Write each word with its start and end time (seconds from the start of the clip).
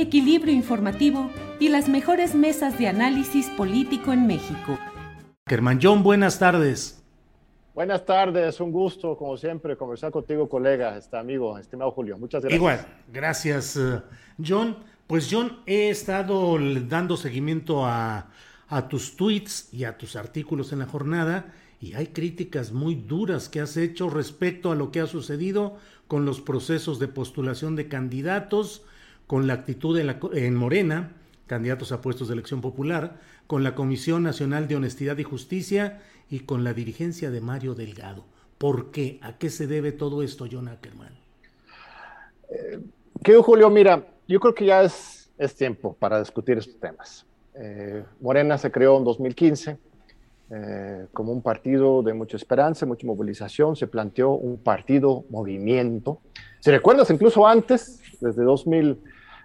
equilibrio 0.00 0.54
informativo 0.54 1.30
y 1.58 1.68
las 1.68 1.88
mejores 1.88 2.34
mesas 2.34 2.78
de 2.78 2.88
análisis 2.88 3.48
político 3.50 4.12
en 4.12 4.26
México. 4.26 4.78
Germán 5.46 5.78
John, 5.82 6.02
buenas 6.02 6.38
tardes. 6.38 7.02
Buenas 7.74 8.04
tardes, 8.04 8.60
un 8.60 8.72
gusto, 8.72 9.16
como 9.16 9.36
siempre, 9.36 9.76
conversar 9.76 10.10
contigo, 10.10 10.48
colega, 10.48 10.96
este 10.96 11.16
amigo, 11.16 11.56
estimado 11.56 11.90
Julio. 11.92 12.18
Muchas 12.18 12.42
gracias. 12.42 12.56
Igual, 12.56 12.86
gracias, 13.12 13.76
eh, 13.76 14.00
John. 14.44 14.76
Pues, 15.06 15.28
John, 15.30 15.60
he 15.66 15.90
estado 15.90 16.56
dando 16.86 17.16
seguimiento 17.16 17.84
a, 17.84 18.28
a 18.68 18.88
tus 18.88 19.16
tweets 19.16 19.72
y 19.72 19.84
a 19.84 19.98
tus 19.98 20.14
artículos 20.14 20.72
en 20.72 20.80
la 20.80 20.86
jornada 20.86 21.52
y 21.80 21.94
hay 21.94 22.08
críticas 22.08 22.72
muy 22.72 22.94
duras 22.94 23.48
que 23.48 23.60
has 23.60 23.76
hecho 23.76 24.10
respecto 24.10 24.70
a 24.70 24.76
lo 24.76 24.92
que 24.92 25.00
ha 25.00 25.06
sucedido 25.06 25.76
con 26.06 26.24
los 26.24 26.40
procesos 26.40 26.98
de 26.98 27.08
postulación 27.08 27.74
de 27.74 27.88
candidatos, 27.88 28.82
con 29.30 29.46
la 29.46 29.54
actitud 29.54 29.96
en, 29.96 30.56
Morena, 30.56 31.12
candidatos 31.46 31.92
a 31.92 32.00
puestos 32.00 32.26
de 32.26 32.34
elección 32.34 32.60
popular, 32.60 33.20
con 33.46 33.62
la 33.62 33.76
Comisión 33.76 34.24
Nacional 34.24 34.66
de 34.66 34.74
Honestidad 34.74 35.16
y 35.18 35.22
Justicia 35.22 36.00
y 36.28 36.40
con 36.40 36.64
la 36.64 36.74
dirigencia 36.74 37.30
de 37.30 37.40
Mario 37.40 37.76
Delgado. 37.76 38.24
¿Por 38.58 38.90
qué? 38.90 39.20
¿A 39.22 39.38
qué 39.38 39.48
se 39.48 39.68
debe 39.68 39.92
todo 39.92 40.24
esto, 40.24 40.48
John 40.50 40.66
Ackerman? 40.66 41.16
Eh, 42.48 42.80
Julio, 43.40 43.70
mira, 43.70 44.04
yo 44.26 44.40
creo 44.40 44.52
que 44.52 44.64
ya 44.64 44.82
es, 44.82 45.30
es 45.38 45.54
tiempo 45.54 45.94
para 45.94 46.18
discutir 46.18 46.58
estos 46.58 46.80
temas. 46.80 47.24
Eh, 47.54 48.02
Morena 48.20 48.58
se 48.58 48.72
creó 48.72 48.98
en 48.98 49.04
2015 49.04 49.78
eh, 50.50 51.06
como 51.12 51.30
un 51.30 51.40
partido 51.40 52.02
de 52.02 52.14
mucha 52.14 52.36
esperanza, 52.36 52.84
mucha 52.84 53.06
movilización, 53.06 53.76
se 53.76 53.86
planteó 53.86 54.30
un 54.30 54.58
partido 54.58 55.24
movimiento. 55.30 56.18
Si 56.58 56.72
recuerdas, 56.72 57.08
incluso 57.10 57.46
antes, 57.46 58.00
desde 58.20 58.42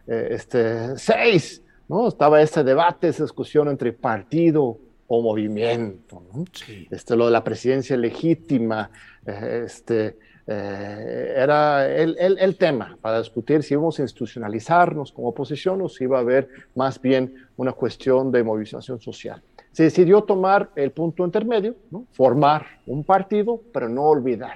2006, 0.08 1.64
¿no? 1.88 2.08
estaba 2.08 2.42
ese 2.42 2.64
debate, 2.64 3.08
esa 3.08 3.24
discusión 3.24 3.68
entre 3.70 3.94
partido 3.94 4.78
o 5.08 5.22
movimiento. 5.22 6.24
¿no? 6.34 6.46
Sí. 6.52 6.88
Este, 6.90 7.16
lo 7.16 7.26
de 7.26 7.32
la 7.32 7.44
presidencia 7.44 7.98
legítima, 7.98 8.90
eh, 9.26 9.64
este, 9.66 10.18
eh, 10.48 11.34
era 11.38 11.88
el, 11.88 12.16
el, 12.20 12.38
el, 12.38 12.56
tema 12.56 12.98
para 13.02 13.20
discutir 13.20 13.64
si 13.64 13.74
íbamos 13.74 13.98
a 13.98 14.04
institucionalizarnos 14.04 15.12
como 15.12 15.30
oposición 15.30 15.82
o 15.82 15.90
si 15.90 16.04
iba 16.04 16.18
a 16.18 16.22
haber 16.22 16.50
más 16.76 17.02
bien 17.02 17.34
una 17.58 17.72
cuestión 17.72 18.32
de 18.32 18.44
movilización 18.44 19.02
social 19.02 19.42
se 19.76 19.84
decidió 19.84 20.22
tomar 20.22 20.70
el 20.78 20.92
punto 20.92 21.26
intermedio, 21.26 21.76
¿no? 21.92 22.06
formar 22.14 22.66
un 22.86 23.04
partido, 23.04 23.62
pero 23.74 23.90
no 23.90 24.04
olvidar 24.04 24.56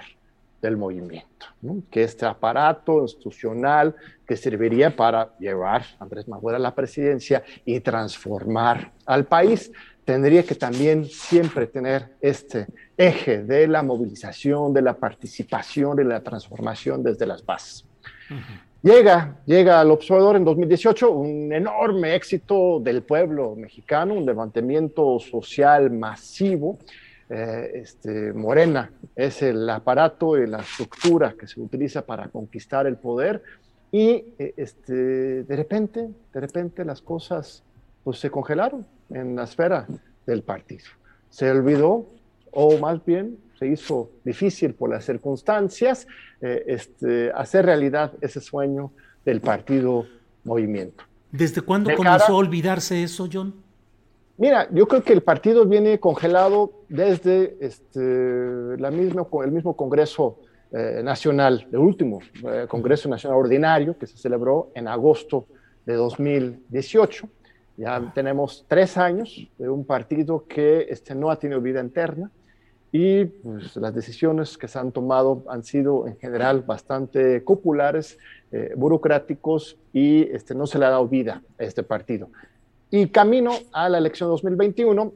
del 0.61 0.77
movimiento, 0.77 1.47
¿no? 1.61 1.83
que 1.89 2.03
este 2.03 2.25
aparato 2.25 3.01
institucional 3.01 3.95
que 4.25 4.35
serviría 4.35 4.95
para 4.95 5.37
llevar 5.39 5.83
a 5.99 6.03
Andrés 6.03 6.27
Manuel 6.27 6.55
a 6.55 6.59
la 6.59 6.75
presidencia 6.75 7.43
y 7.65 7.79
transformar 7.79 8.91
al 9.05 9.25
país, 9.25 9.71
tendría 10.05 10.43
que 10.43 10.55
también 10.55 11.05
siempre 11.05 11.67
tener 11.67 12.15
este 12.21 12.67
eje 12.97 13.43
de 13.43 13.67
la 13.67 13.83
movilización, 13.83 14.73
de 14.73 14.81
la 14.81 14.95
participación, 14.95 15.95
de 15.95 16.05
la 16.05 16.21
transformación 16.21 17.03
desde 17.03 17.25
las 17.25 17.45
bases. 17.45 17.85
Uh 18.29 18.33
-huh. 18.33 18.69
Llega, 18.81 19.35
llega 19.45 19.81
al 19.81 19.91
observador 19.91 20.37
en 20.37 20.45
2018 20.45 21.11
un 21.11 21.51
enorme 21.51 22.15
éxito 22.15 22.79
del 22.79 23.03
pueblo 23.03 23.53
mexicano, 23.57 24.13
un 24.13 24.25
levantamiento 24.25 25.19
social 25.19 25.91
masivo. 25.91 26.79
Eh, 27.29 27.71
este, 27.75 28.33
Morena 28.33 28.91
es 29.15 29.43
el 29.43 29.69
aparato 29.69 30.35
y 30.35 30.47
la 30.47 30.61
estructura 30.61 31.35
que 31.39 31.45
se 31.45 31.61
utiliza 31.61 32.03
para 32.03 32.27
conquistar 32.29 32.87
el 32.87 32.97
poder 32.97 33.43
y 33.91 34.33
eh, 34.39 34.53
este, 34.57 35.43
de 35.43 35.55
repente, 35.55 36.09
de 36.33 36.39
repente 36.39 36.83
las 36.83 37.01
cosas 37.01 37.63
pues, 38.03 38.19
se 38.19 38.31
congelaron 38.31 38.85
en 39.11 39.35
la 39.35 39.43
esfera 39.43 39.87
del 40.25 40.41
partido. 40.41 40.85
Se 41.29 41.51
olvidó, 41.51 42.07
o 42.51 42.77
más 42.79 43.03
bien 43.05 43.37
se 43.59 43.67
hizo 43.67 44.09
difícil 44.23 44.73
por 44.73 44.89
las 44.89 45.05
circunstancias 45.05 46.07
eh, 46.41 46.63
este, 46.67 47.31
hacer 47.33 47.65
realidad 47.65 48.13
ese 48.21 48.41
sueño 48.41 48.91
del 49.23 49.41
partido 49.41 50.05
movimiento. 50.43 51.03
¿Desde 51.31 51.61
cuándo 51.61 51.91
de 51.91 51.95
comenzó 51.95 52.17
cara, 52.19 52.33
a 52.33 52.37
olvidarse 52.37 53.03
eso, 53.03 53.27
John? 53.31 53.53
Mira, 54.39 54.69
yo 54.71 54.87
creo 54.87 55.03
que 55.03 55.11
el 55.11 55.21
partido 55.21 55.65
viene 55.65 55.99
congelado 55.99 56.71
desde 56.87 57.57
este, 57.59 57.99
la 58.77 58.89
misma, 58.89 59.27
el 59.43 59.51
mismo 59.51 59.75
Congreso 59.75 60.39
eh, 60.71 61.01
Nacional, 61.03 61.67
el 61.69 61.79
último 61.79 62.19
eh, 62.49 62.65
Congreso 62.69 63.09
Nacional 63.09 63.37
Ordinario 63.37 63.97
que 63.97 64.07
se 64.07 64.15
celebró 64.15 64.71
en 64.75 64.87
agosto 64.87 65.45
de 65.85 65.95
2018. 65.95 67.27
Ya 67.75 68.13
tenemos 68.15 68.63
tres 68.65 68.97
años 68.97 69.45
de 69.57 69.69
un 69.69 69.83
partido 69.83 70.45
que 70.47 70.87
este, 70.89 71.13
no 71.15 71.31
ha 71.31 71.37
tenido 71.37 71.59
vida 71.59 71.81
interna, 71.81 72.31
y 72.93 73.25
pues, 73.25 73.75
las 73.75 73.93
decisiones 73.93 74.57
que 74.57 74.69
se 74.69 74.79
han 74.79 74.93
tomado 74.93 75.43
han 75.49 75.63
sido 75.63 76.07
en 76.07 76.17
general 76.17 76.61
bastante 76.61 77.41
populares, 77.41 78.17
eh, 78.51 78.73
burocráticos 78.75 79.77
y 79.93 80.23
este, 80.31 80.55
no 80.55 80.65
se 80.65 80.79
le 80.79 80.85
ha 80.85 80.91
dado 80.91 81.07
vida 81.09 81.43
a 81.59 81.63
este 81.63 81.83
partido. 81.83 82.29
Y 82.91 83.07
camino 83.07 83.51
a 83.71 83.87
la 83.87 83.99
elección 83.99 84.29
2021, 84.29 85.13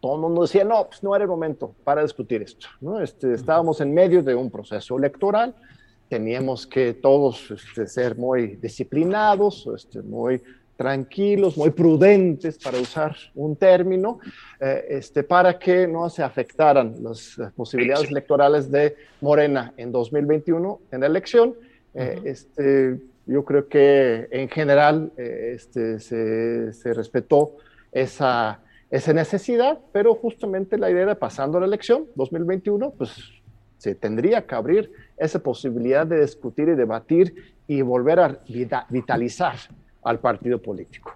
todo 0.00 0.14
el 0.16 0.20
mundo 0.20 0.42
decía, 0.42 0.64
no, 0.64 0.86
pues 0.86 1.02
no 1.02 1.14
era 1.14 1.24
el 1.24 1.30
momento 1.30 1.74
para 1.84 2.02
discutir 2.02 2.42
esto. 2.42 2.66
¿no? 2.80 3.00
Este, 3.00 3.32
estábamos 3.34 3.80
en 3.80 3.94
medio 3.94 4.22
de 4.22 4.34
un 4.34 4.50
proceso 4.50 4.98
electoral, 4.98 5.54
teníamos 6.08 6.66
que 6.66 6.92
todos 6.92 7.50
este, 7.50 7.86
ser 7.86 8.16
muy 8.16 8.56
disciplinados, 8.56 9.68
este, 9.74 10.02
muy 10.02 10.42
tranquilos, 10.76 11.56
muy 11.56 11.70
prudentes, 11.70 12.58
para 12.58 12.78
usar 12.78 13.16
un 13.36 13.54
término, 13.54 14.18
eh, 14.60 14.84
este, 14.90 15.22
para 15.22 15.56
que 15.56 15.86
no 15.86 16.10
se 16.10 16.22
afectaran 16.24 16.96
las, 17.00 17.36
posibilidades 17.54 18.10
electorales 18.10 18.70
de 18.70 18.96
Morena 19.20 19.72
en 19.76 19.92
2021 19.92 20.80
en 20.90 21.00
la 21.00 21.06
elección. 21.06 21.54
Eh, 21.94 22.16
uh 22.18 22.24
-huh. 22.24 22.28
este, 22.28 23.00
yo 23.26 23.44
creo 23.44 23.68
que 23.68 24.28
en 24.30 24.48
general 24.48 25.12
eh, 25.16 25.52
este, 25.54 26.00
se, 26.00 26.72
se, 26.72 26.92
respetó 26.92 27.56
esa, 27.92 28.60
esa 28.90 29.12
necesidad, 29.12 29.78
pero 29.92 30.14
justamente 30.14 30.78
la 30.78 30.90
idea 30.90 31.02
era 31.02 31.14
pasando 31.14 31.58
la 31.58 31.66
elección 31.66 32.06
2021, 32.14 32.90
pues 32.90 33.32
se 33.78 33.94
tendría 33.94 34.46
que 34.46 34.54
abrir 34.54 34.92
esa 35.16 35.38
posibilidad 35.38 36.06
de 36.06 36.20
discutir 36.20 36.68
y 36.68 36.74
debatir 36.74 37.54
y 37.66 37.82
volver 37.82 38.20
a 38.20 38.38
vitalizar 38.88 39.56
al 40.02 40.18
partido 40.18 40.60
político. 40.60 41.14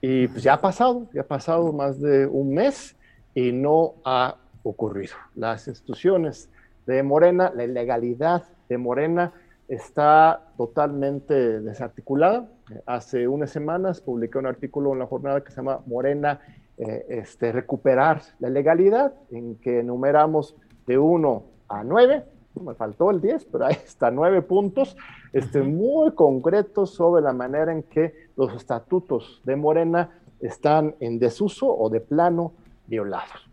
Y 0.00 0.28
pues 0.28 0.42
ya 0.42 0.54
ha 0.54 0.60
pasado, 0.60 1.08
ya 1.12 1.22
ha 1.22 1.26
pasado 1.26 1.72
más 1.72 2.00
de 2.00 2.26
un 2.26 2.54
mes 2.54 2.96
y 3.34 3.52
no 3.52 3.94
ha 4.04 4.36
ocurrido. 4.62 5.14
Las 5.34 5.66
instituciones 5.66 6.48
de 6.86 7.02
Morena, 7.02 7.52
la 7.54 7.64
ilegalidad 7.64 8.44
de 8.68 8.78
Morena 8.78 9.32
está 9.68 10.48
totalmente 10.56 11.60
desarticulada. 11.60 12.48
Hace 12.86 13.28
unas 13.28 13.50
semanas 13.50 14.00
publiqué 14.00 14.38
un 14.38 14.46
artículo 14.46 14.92
en 14.92 14.98
la 14.98 15.06
jornada 15.06 15.42
que 15.42 15.50
se 15.50 15.56
llama 15.56 15.80
Morena, 15.86 16.40
eh, 16.78 17.06
este, 17.08 17.52
recuperar 17.52 18.22
la 18.38 18.48
legalidad, 18.48 19.12
en 19.30 19.56
que 19.56 19.80
enumeramos 19.80 20.56
de 20.86 20.98
1 20.98 21.42
a 21.68 21.84
9, 21.84 22.24
me 22.62 22.74
faltó 22.74 23.10
el 23.10 23.20
10, 23.20 23.44
pero 23.46 23.66
ahí 23.66 23.76
está, 23.84 24.10
9 24.10 24.42
puntos 24.42 24.96
este, 25.32 25.62
muy 25.62 26.12
concretos 26.12 26.94
sobre 26.94 27.22
la 27.22 27.32
manera 27.32 27.72
en 27.72 27.82
que 27.82 28.14
los 28.36 28.54
estatutos 28.54 29.42
de 29.44 29.56
Morena 29.56 30.18
están 30.40 30.94
en 31.00 31.18
desuso 31.18 31.68
o 31.68 31.90
de 31.90 32.00
plano 32.00 32.52
violados. 32.86 33.47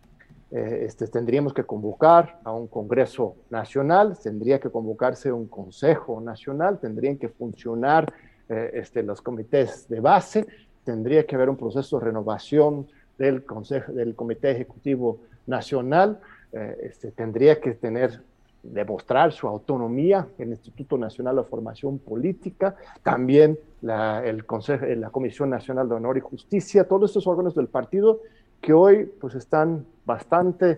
Eh, 0.51 0.85
este, 0.85 1.07
tendríamos 1.07 1.53
que 1.53 1.63
convocar 1.63 2.39
a 2.43 2.51
un 2.53 2.67
Congreso 2.67 3.35
Nacional, 3.49 4.17
tendría 4.21 4.59
que 4.59 4.69
convocarse 4.69 5.31
un 5.31 5.47
Consejo 5.47 6.21
Nacional, 6.21 6.79
tendrían 6.79 7.17
que 7.17 7.29
funcionar 7.29 8.13
eh, 8.47 8.71
este, 8.75 9.01
los 9.01 9.21
comités 9.21 9.89
de 9.89 9.99
base, 9.99 10.45
tendría 10.83 11.25
que 11.25 11.35
haber 11.35 11.49
un 11.49 11.57
proceso 11.57 11.97
de 11.97 12.05
renovación 12.05 12.87
del, 13.17 13.43
consejo, 13.43 13.91
del 13.91 14.13
Comité 14.13 14.51
Ejecutivo 14.51 15.19
Nacional, 15.47 16.19
eh, 16.51 16.77
este, 16.83 17.11
tendría 17.11 17.59
que 17.59 17.71
tener 17.71 18.21
demostrar 18.61 19.31
su 19.31 19.47
autonomía 19.47 20.27
el 20.39 20.49
Instituto 20.49 20.97
Nacional 20.97 21.35
de 21.35 21.43
Formación 21.43 21.99
Política, 21.99 22.75
también 23.03 23.59
el 23.83 24.45
Consejo, 24.45 24.85
la 24.85 25.11
Comisión 25.11 25.51
Nacional 25.51 25.87
de 25.87 25.95
Honor 25.95 26.17
y 26.17 26.21
Justicia, 26.21 26.87
todos 26.87 27.11
estos 27.11 27.27
órganos 27.27 27.53
del 27.53 27.67
partido 27.67 28.21
que 28.61 28.73
hoy 28.73 29.05
pues 29.19 29.35
están 29.35 29.85
bastante, 30.05 30.71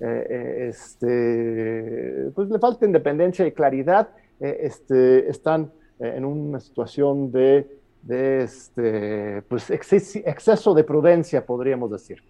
eh, 0.00 0.26
eh, 0.30 0.66
este, 0.68 2.30
pues 2.34 2.48
le 2.48 2.58
falta 2.58 2.84
independencia 2.84 3.46
y 3.46 3.52
claridad, 3.52 4.08
eh, 4.40 4.58
este, 4.62 5.30
están 5.30 5.70
en 6.00 6.24
una 6.24 6.58
situación 6.58 7.30
de, 7.30 7.78
este, 8.08 9.42
pues 9.42 9.70
exceso 9.70 10.74
de 10.74 10.82
prudencia, 10.82 11.46
podríamos 11.46 11.92
decir. 11.92 12.20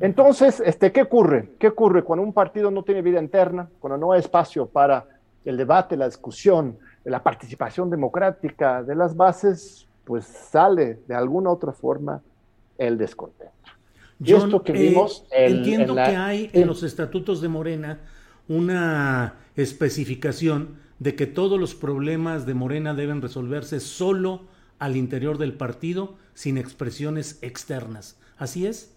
Entonces, 0.00 0.60
¿qué 0.92 1.02
ocurre? 1.02 1.50
¿Qué 1.60 1.68
ocurre 1.68 2.02
cuando 2.02 2.24
un 2.24 2.32
partido 2.32 2.72
no 2.72 2.82
tiene 2.82 3.02
vida 3.02 3.20
interna, 3.20 3.68
cuando 3.78 3.96
no 3.96 4.12
hay 4.12 4.20
espacio 4.20 4.66
para 4.66 5.06
el 5.44 5.56
debate, 5.56 5.96
la 5.96 6.06
discusión, 6.06 6.76
la 7.04 7.22
participación 7.22 7.90
democrática 7.90 8.82
de 8.82 8.96
las 8.96 9.14
bases? 9.14 9.86
Pues 10.04 10.26
sale 10.26 10.98
de 11.06 11.14
alguna 11.14 11.50
otra 11.50 11.70
forma 11.70 12.20
el 12.76 12.98
descontento. 12.98 13.75
Yo 14.18 14.38
esto 14.38 14.62
que 14.62 14.72
vimos 14.72 15.26
eh, 15.30 15.46
entiendo 15.46 15.94
que 15.94 16.00
hay 16.00 16.50
en 16.52 16.66
los 16.66 16.82
estatutos 16.82 17.40
de 17.40 17.48
Morena 17.48 18.00
una 18.48 19.34
especificación 19.56 20.76
de 20.98 21.14
que 21.14 21.26
todos 21.26 21.60
los 21.60 21.74
problemas 21.74 22.46
de 22.46 22.54
Morena 22.54 22.94
deben 22.94 23.20
resolverse 23.20 23.80
solo 23.80 24.42
al 24.78 24.96
interior 24.96 25.38
del 25.38 25.54
partido 25.54 26.14
sin 26.34 26.58
expresiones 26.58 27.38
externas. 27.42 28.18
¿Así 28.38 28.66
es? 28.66 28.94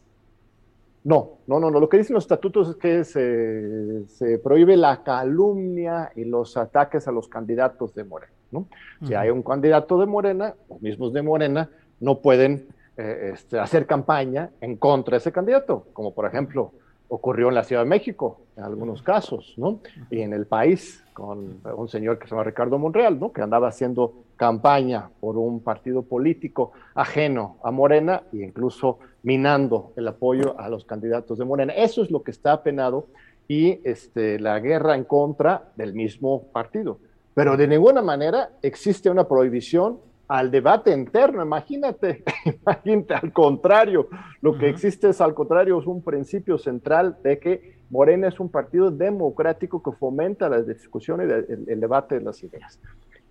No, 1.03 1.39
no, 1.47 1.59
no, 1.59 1.71
no. 1.71 1.79
Lo 1.79 1.87
que 1.89 1.97
dicen 1.97 2.13
los 2.13 2.25
estatutos 2.25 2.69
es 2.69 2.75
que 2.75 3.03
se, 3.03 4.37
prohíbe 4.39 4.75
la 4.75 5.03
calumnia 5.03 6.11
y 6.15 6.25
los 6.25 6.57
ataques 6.57 7.07
a 7.07 7.11
los 7.11 7.27
candidatos 7.27 7.93
de 7.95 8.03
Morena. 8.03 8.33
¿no? 8.51 8.67
Si 9.05 9.13
hay 9.13 9.29
un 9.29 9.43
candidato 9.43 9.99
de 9.99 10.05
Morena, 10.05 10.55
los 10.69 10.81
mismos 10.81 11.13
de 11.13 11.21
Morena 11.21 11.69
no 11.99 12.19
pueden 12.19 12.67
eh, 13.01 13.31
este, 13.33 13.57
hacer 13.57 13.85
campaña 13.85 14.49
en 14.59 14.75
contra 14.75 15.13
de 15.13 15.19
ese 15.19 15.31
candidato, 15.31 15.87
como 15.93 16.13
por 16.13 16.25
ejemplo 16.25 16.73
ocurrió 17.07 17.47
en 17.47 17.55
la 17.55 17.63
Ciudad 17.63 17.83
de 17.83 17.87
México, 17.87 18.41
en 18.57 18.65
algunos 18.65 19.01
casos, 19.01 19.53
¿no? 19.55 19.79
Y 20.11 20.19
en 20.19 20.33
el 20.33 20.47
país, 20.47 21.01
con 21.13 21.61
un 21.63 21.87
señor 21.87 22.19
que 22.19 22.27
se 22.27 22.31
llama 22.31 22.43
Ricardo 22.43 22.77
Monreal, 22.77 23.17
¿no? 23.17 23.31
Que 23.31 23.41
andaba 23.41 23.69
haciendo 23.69 24.25
campaña 24.35 25.09
por 25.21 25.37
un 25.37 25.61
partido 25.61 26.01
político 26.01 26.73
ajeno 26.93 27.55
a 27.63 27.71
Morena 27.71 28.23
e 28.33 28.43
incluso 28.43 28.99
minando 29.23 29.93
el 29.95 30.05
apoyo 30.05 30.59
a 30.59 30.67
los 30.67 30.83
candidatos 30.83 31.37
de 31.37 31.45
Morena. 31.45 31.71
Eso 31.71 32.03
es 32.03 32.11
lo 32.11 32.21
que 32.21 32.31
está 32.31 32.51
apenado 32.51 33.07
y 33.47 33.79
este, 33.85 34.41
la 34.41 34.59
guerra 34.59 34.95
en 34.95 35.05
contra 35.05 35.71
del 35.77 35.93
mismo 35.93 36.43
partido. 36.51 36.99
Pero 37.33 37.55
de 37.55 37.65
ninguna 37.65 38.01
manera 38.01 38.49
existe 38.61 39.09
una 39.09 39.25
prohibición 39.25 39.99
al 40.29 40.51
debate 40.51 40.91
interno. 40.91 41.43
Imagínate, 41.43 42.23
imagínate, 42.45 43.15
al 43.15 43.33
contrario, 43.33 44.07
lo 44.41 44.57
que 44.57 44.69
existe 44.69 45.09
es 45.09 45.19
al 45.19 45.33
contrario, 45.33 45.79
es 45.79 45.87
un 45.87 46.01
principio 46.01 46.57
central 46.57 47.17
de 47.23 47.39
que 47.39 47.79
Morena 47.89 48.27
es 48.27 48.39
un 48.39 48.49
partido 48.49 48.91
democrático 48.91 49.81
que 49.81 49.91
fomenta 49.91 50.47
la 50.47 50.61
discusión 50.61 51.19
y 51.21 51.23
el, 51.23 51.79
debate 51.79 52.19
de 52.19 52.21
las 52.21 52.41
ideas. 52.43 52.79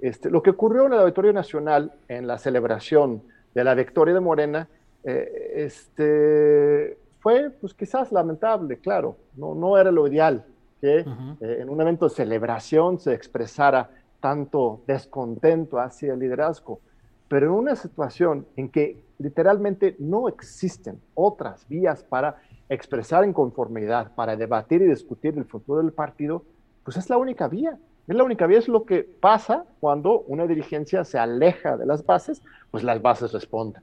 Este, 0.00 0.29
lo 0.29 0.43
que 0.43 0.50
ocurrió 0.50 0.87
en 0.87 0.93
el 0.93 0.99
Auditorio 0.99 1.33
Nacional 1.33 1.93
en 2.09 2.27
la 2.27 2.37
celebración 2.39 3.23
de 3.55 3.65
la 3.65 3.75
victoria 3.75 4.15
de 4.15 4.21
Morena 4.21 4.69
eh, 5.05 5.53
este, 5.55 6.99
fue 7.21 7.51
pues 7.51 7.75
quizás 7.75 8.11
lamentable, 8.11 8.79
claro, 8.79 9.17
no, 9.37 9.55
no 9.55 9.79
era 9.79 9.93
lo 9.93 10.06
ideal 10.09 10.44
que 10.81 10.99
eh, 10.99 11.06
en 11.41 11.69
un 11.69 11.81
evento 11.81 12.09
de 12.09 12.15
celebración 12.15 12.99
se 12.99 13.15
expresara 13.15 13.91
tanto 14.21 14.83
descontento 14.87 15.79
hacia 15.79 16.15
el 16.15 16.19
liderazgo 16.19 16.81
pero 17.29 17.47
en 17.47 17.53
una 17.53 17.77
situación 17.77 18.47
en 18.57 18.69
que 18.69 19.03
literalmente 19.19 19.97
no 19.99 20.29
existen 20.29 21.01
otras 21.15 21.69
vías 21.69 22.03
para 22.03 22.41
expresar 22.69 23.25
inconformidad, 23.25 24.15
para 24.15 24.37
debatir 24.37 24.83
y 24.83 24.87
discutir 24.87 25.37
el 25.37 25.45
futuro 25.45 25.83
del 25.83 25.93
partido, 25.93 26.43
pues 26.85 26.97
es 26.97 27.09
la 27.11 27.19
única 27.19 27.49
vía. 27.49 27.79
Es 28.07 28.17
la 28.17 28.25
única 28.25 28.47
vía, 28.47 28.59
es 28.59 28.69
lo 28.69 28.85
que 28.85 29.03
pasa 29.03 29.67
cuando 29.81 30.21
una 30.21 30.47
dirigencia 30.47 31.05
se 31.05 31.19
aleja 31.19 31.77
de 31.77 31.85
las 31.85 32.07
bases, 32.07 32.43
pues 32.71 32.83
las 32.83 33.03
bases 33.03 33.33
responden. 33.33 33.83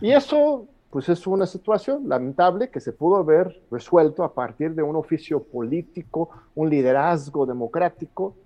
Y 0.00 0.12
eso, 0.12 0.68
pues 0.90 1.08
es 1.08 1.26
una 1.26 1.46
situación 1.46 2.08
lamentable 2.08 2.68
que 2.68 2.78
se 2.78 2.92
pudo 2.92 3.16
haber 3.16 3.60
resuelto 3.72 4.22
a 4.22 4.34
partir 4.34 4.76
de 4.76 4.84
un 4.84 4.94
oficio 4.94 5.42
político, 5.42 6.30
un 6.54 6.70
liderazgo 6.70 7.44
democrático, 7.44 8.36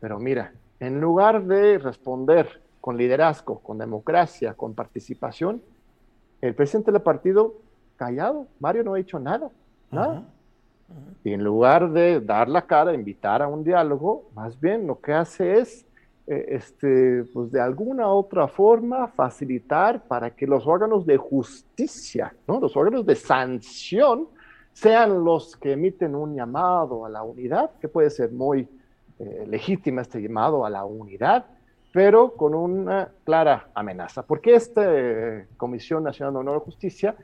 pero 0.00 0.18
mira, 0.18 0.54
en 0.80 0.98
lugar 0.98 1.44
de 1.44 1.76
responder 1.76 2.63
con 2.84 2.98
liderazgo, 2.98 3.60
con 3.60 3.78
democracia, 3.78 4.52
con 4.52 4.74
participación, 4.74 5.62
el 6.42 6.54
presidente 6.54 6.92
del 6.92 7.00
partido 7.00 7.54
callado, 7.96 8.46
Mario 8.60 8.84
no 8.84 8.92
ha 8.92 8.98
dicho 8.98 9.18
nada, 9.18 9.50
nada. 9.90 10.24
Y 11.24 11.32
en 11.32 11.42
lugar 11.42 11.90
de 11.92 12.20
dar 12.20 12.46
la 12.46 12.60
cara, 12.66 12.92
invitar 12.92 13.40
a 13.40 13.48
un 13.48 13.64
diálogo, 13.64 14.28
más 14.34 14.60
bien 14.60 14.86
lo 14.86 15.00
que 15.00 15.14
hace 15.14 15.60
es, 15.60 15.86
eh, 16.26 16.44
este, 16.50 17.24
pues 17.32 17.50
de 17.50 17.58
alguna 17.58 18.08
otra 18.08 18.48
forma, 18.48 19.08
facilitar 19.08 20.02
para 20.02 20.36
que 20.36 20.46
los 20.46 20.66
órganos 20.66 21.06
de 21.06 21.16
justicia, 21.16 22.34
¿no? 22.46 22.60
los 22.60 22.76
órganos 22.76 23.06
de 23.06 23.14
sanción, 23.14 24.28
sean 24.74 25.24
los 25.24 25.56
que 25.56 25.72
emiten 25.72 26.14
un 26.14 26.36
llamado 26.36 27.06
a 27.06 27.08
la 27.08 27.22
unidad, 27.22 27.70
que 27.80 27.88
puede 27.88 28.10
ser 28.10 28.30
muy 28.30 28.68
eh, 29.18 29.46
legítima 29.48 30.02
este 30.02 30.20
llamado 30.20 30.66
a 30.66 30.68
la 30.68 30.84
unidad, 30.84 31.46
pero 31.94 32.32
con 32.32 32.56
una 32.56 33.08
clara 33.22 33.68
amenaza, 33.72 34.26
porque 34.26 34.56
esta 34.56 34.82
eh, 34.84 35.46
Comisión 35.56 36.02
Nacional 36.02 36.34
de 36.34 36.40
Honor 36.40 36.60
y 36.60 36.64
Justicia 36.64 37.14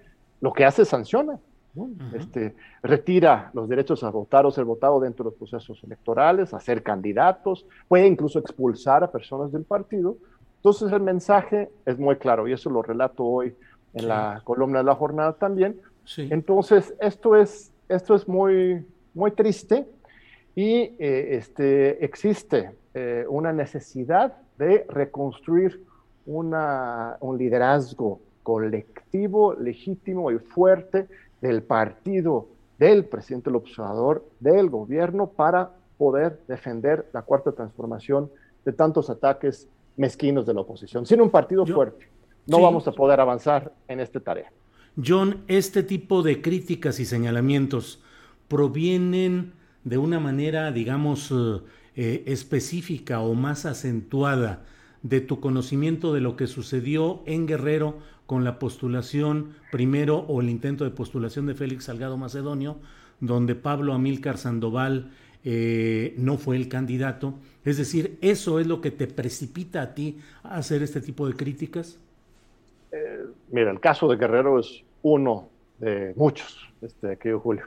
lo 0.41 0.53
que 0.53 0.65
hace 0.65 0.83
es 0.83 0.89
sanciona, 0.89 1.41
este, 2.15 2.55
retira 2.81 3.51
los 3.53 3.69
derechos 3.69 4.05
a 4.05 4.11
votar 4.11 4.47
o 4.47 4.53
ser 4.53 4.65
votado 4.65 5.01
dentro 5.01 5.25
de 5.25 5.31
los 5.31 5.39
procesos 5.39 5.83
electorales, 5.83 6.55
a 6.55 6.61
ser 6.61 6.85
candidatos, 6.85 7.67
puede 7.89 8.07
incluso 8.07 8.39
expulsar 8.39 9.03
a 9.03 9.11
personas 9.11 9.51
del 9.51 9.65
partido. 9.65 10.17
Entonces 10.59 10.93
el 10.93 11.03
mensaje 11.03 11.69
es 11.85 11.99
muy 11.99 12.15
claro 12.15 12.47
y 12.47 12.53
eso 12.53 12.71
lo 12.71 12.81
relato 12.81 13.25
hoy 13.25 13.53
en 13.95 14.07
la 14.07 14.41
columna 14.45 14.79
de 14.79 14.85
la 14.85 14.95
jornada 14.95 15.33
también. 15.33 15.81
Entonces 16.17 16.95
esto 17.01 17.35
es, 17.35 17.73
esto 17.89 18.15
es 18.15 18.29
muy, 18.29 18.87
muy 19.15 19.33
triste 19.33 19.85
y 20.55 20.95
eh, 21.01 21.29
este, 21.33 22.05
existe 22.05 22.71
eh, 22.95 23.25
una 23.29 23.53
necesidad 23.53 24.37
de 24.61 24.85
reconstruir 24.91 25.83
una, 26.27 27.17
un 27.21 27.39
liderazgo 27.39 28.21
colectivo, 28.43 29.55
legítimo 29.55 30.31
y 30.31 30.39
fuerte 30.39 31.09
del 31.41 31.63
partido, 31.63 32.47
del 32.79 33.07
presidente 33.07 33.49
del 33.49 33.57
observador, 33.57 34.23
del 34.39 34.69
gobierno, 34.69 35.29
para 35.29 35.71
poder 35.97 36.41
defender 36.47 37.09
la 37.15 37.23
cuarta 37.23 37.53
transformación 37.53 38.31
de 38.67 38.73
tantos 38.73 39.09
ataques 39.09 39.67
mezquinos 39.97 40.45
de 40.45 40.53
la 40.53 40.61
oposición. 40.61 41.07
Sin 41.07 41.23
un 41.23 41.31
partido 41.31 41.65
fuerte, 41.65 42.07
no 42.47 42.61
vamos 42.61 42.87
a 42.87 42.93
poder 42.93 43.19
avanzar 43.19 43.73
en 43.89 44.01
esta 44.01 44.21
tarea. 44.21 44.53
John, 45.03 45.43
este 45.49 45.83
tipo 45.83 46.23
de 46.23 46.43
críticas 46.43 47.01
y 47.01 47.07
señalamientos 47.07 48.03
provienen 48.47 49.55
de 49.85 49.97
una 49.97 50.21
manera, 50.21 50.71
digamos, 50.71 51.33
eh, 52.03 52.23
específica 52.25 53.21
o 53.21 53.35
más 53.35 53.67
acentuada 53.67 54.63
de 55.03 55.21
tu 55.21 55.39
conocimiento 55.39 56.15
de 56.15 56.23
lo 56.23 56.35
que 56.35 56.47
sucedió 56.47 57.21
en 57.27 57.47
Guerrero 57.47 57.99
con 58.25 58.43
la 58.43 58.59
postulación 58.59 59.51
primero 59.71 60.21
o 60.21 60.41
el 60.41 60.49
intento 60.49 60.85
de 60.85 60.93
postulación 60.93 61.45
de 61.45 61.55
Félix 61.55 61.85
Salgado 61.85 62.17
Macedonio, 62.17 62.79
donde 63.21 63.55
Pablo 63.55 63.93
Amílcar 63.93 64.39
Sandoval 64.39 65.11
eh, 65.45 66.15
no 66.17 66.39
fue 66.39 66.57
el 66.57 66.69
candidato. 66.69 67.35
Es 67.67 67.77
decir, 67.77 68.17
¿eso 68.23 68.61
es 68.61 68.67
lo 68.67 68.81
que 68.81 68.91
te 68.91 69.07
precipita 69.07 69.83
a 69.83 69.93
ti 69.93 70.21
a 70.43 70.57
hacer 70.57 70.83
este 70.83 71.03
tipo 71.03 71.29
de 71.29 71.35
críticas? 71.35 71.99
Eh, 72.93 73.27
mira, 73.51 73.71
el 73.71 73.79
caso 73.79 74.09
de 74.09 74.17
Guerrero 74.17 74.59
es 74.59 74.83
uno 75.03 75.51
de 75.79 76.15
muchos, 76.17 76.67
este, 76.81 77.19
querido 77.19 77.41
Julio. 77.41 77.67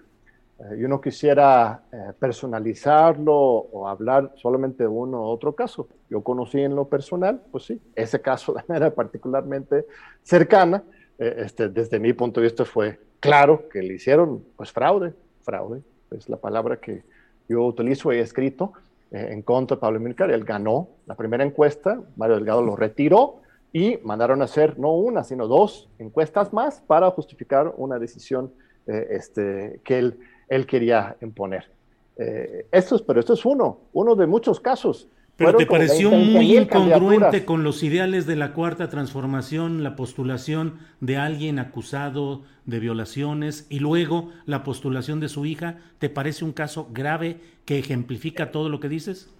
Eh, 0.59 0.77
yo 0.79 0.87
no 0.87 1.01
quisiera 1.01 1.83
personalizarlo 2.19 3.33
o 3.33 3.87
hablar 3.87 4.31
solamente 4.35 4.83
de 4.83 4.89
uno 4.89 5.21
u 5.21 5.25
otro 5.25 5.53
caso. 5.53 5.87
Yo 6.09 6.21
conocí 6.21 6.61
en 6.61 6.75
lo 6.75 6.87
personal, 6.87 7.41
pues 7.51 7.65
sí, 7.65 7.81
ese 7.95 8.21
caso 8.21 8.53
de 8.55 8.63
manera 8.67 8.93
particularmente 8.93 9.85
cercana. 10.21 10.83
este, 11.17 11.69
desde 11.69 11.99
mi 11.99 12.13
punto 12.13 12.39
de 12.39 12.47
vista 12.47 12.65
fue 12.65 12.99
claro 13.19 13.69
que 13.69 13.81
le 13.81 13.93
hicieron 13.93 14.43
pues 14.57 14.71
fraude, 14.71 15.13
fraude, 15.43 15.81
es 16.11 16.27
la 16.27 16.37
palabra 16.37 16.77
que, 16.77 17.03
yo 17.47 17.65
utilizo 17.65 18.11
y 18.11 18.17
he 18.17 18.21
escrito 18.21 18.73
eh, 19.11 19.29
en 19.31 19.41
contra 19.41 19.75
de 19.75 19.81
Pablo 19.81 19.99
Milcar. 19.99 20.31
Él 20.31 20.43
ganó 20.43 20.89
la 21.05 21.15
primera 21.15 21.43
encuesta, 21.43 22.01
Mario 22.15 22.35
Delgado 22.35 22.61
lo 22.61 22.75
retiró 22.75 23.41
y 23.71 23.97
mandaron 24.03 24.41
a 24.41 24.45
hacer 24.45 24.77
no 24.77 24.93
una, 24.93 25.23
sino 25.23 25.47
dos 25.47 25.89
encuestas 25.99 26.53
más 26.53 26.81
para 26.81 27.09
justificar 27.11 27.73
una 27.77 27.99
decisión 27.99 28.53
eh, 28.87 29.07
este, 29.11 29.81
que 29.83 29.97
él, 29.97 30.19
él 30.53 30.65
quería 30.65 31.15
imponer. 31.21 31.69
Eh, 32.17 32.67
esto 32.71 32.95
es, 32.95 33.01
pero 33.01 33.19
esto 33.19 33.33
es 33.33 33.45
uno, 33.45 33.79
uno 33.93 34.15
de 34.15 34.27
muchos 34.27 34.59
casos. 34.59 35.07
Pero 35.35 35.57
te 35.57 35.65
pareció 35.65 36.11
muy 36.11 36.55
incongruente 36.55 37.43
con 37.43 37.63
los 37.63 37.81
ideales 37.81 38.27
de 38.27 38.35
la 38.35 38.53
cuarta 38.53 38.87
transformación, 38.89 39.81
la 39.81 39.95
postulación 39.95 40.75
de 40.99 41.17
alguien 41.17 41.57
acusado 41.57 42.43
de 42.65 42.79
violaciones 42.79 43.65
y 43.67 43.79
luego 43.79 44.29
la 44.45 44.63
postulación 44.63 45.19
de 45.19 45.29
su 45.29 45.47
hija. 45.47 45.79
¿Te 45.97 46.09
parece 46.09 46.45
un 46.45 46.51
caso 46.51 46.87
grave 46.93 47.39
que 47.65 47.79
ejemplifica 47.79 48.51
todo 48.51 48.69
lo 48.69 48.79
que 48.79 48.89
dices? 48.89 49.33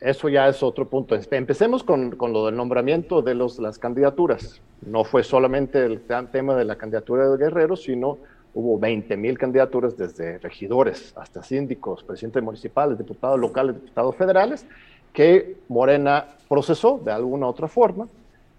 Eso 0.00 0.28
ya 0.28 0.48
es 0.48 0.64
otro 0.64 0.88
punto. 0.88 1.16
Empecemos 1.30 1.84
con, 1.84 2.16
con 2.16 2.32
lo 2.32 2.46
del 2.46 2.56
nombramiento 2.56 3.22
de 3.22 3.36
los, 3.36 3.60
las 3.60 3.78
candidaturas. 3.78 4.60
No 4.84 5.04
fue 5.04 5.22
solamente 5.22 5.84
el 5.84 6.00
tema 6.32 6.56
de 6.56 6.64
la 6.64 6.76
candidatura 6.76 7.28
de 7.28 7.36
Guerrero, 7.36 7.76
sino 7.76 8.18
hubo 8.54 8.78
20 8.78 9.16
mil 9.16 9.38
candidaturas 9.38 9.96
desde 9.96 10.38
regidores 10.38 11.12
hasta 11.16 11.42
síndicos, 11.42 12.02
presidentes 12.02 12.42
municipales, 12.42 12.98
diputados 12.98 13.38
locales, 13.38 13.74
diputados 13.74 14.16
federales, 14.16 14.66
que 15.12 15.56
Morena 15.68 16.26
procesó 16.48 17.00
de 17.04 17.12
alguna 17.12 17.46
u 17.46 17.50
otra 17.50 17.68
forma. 17.68 18.08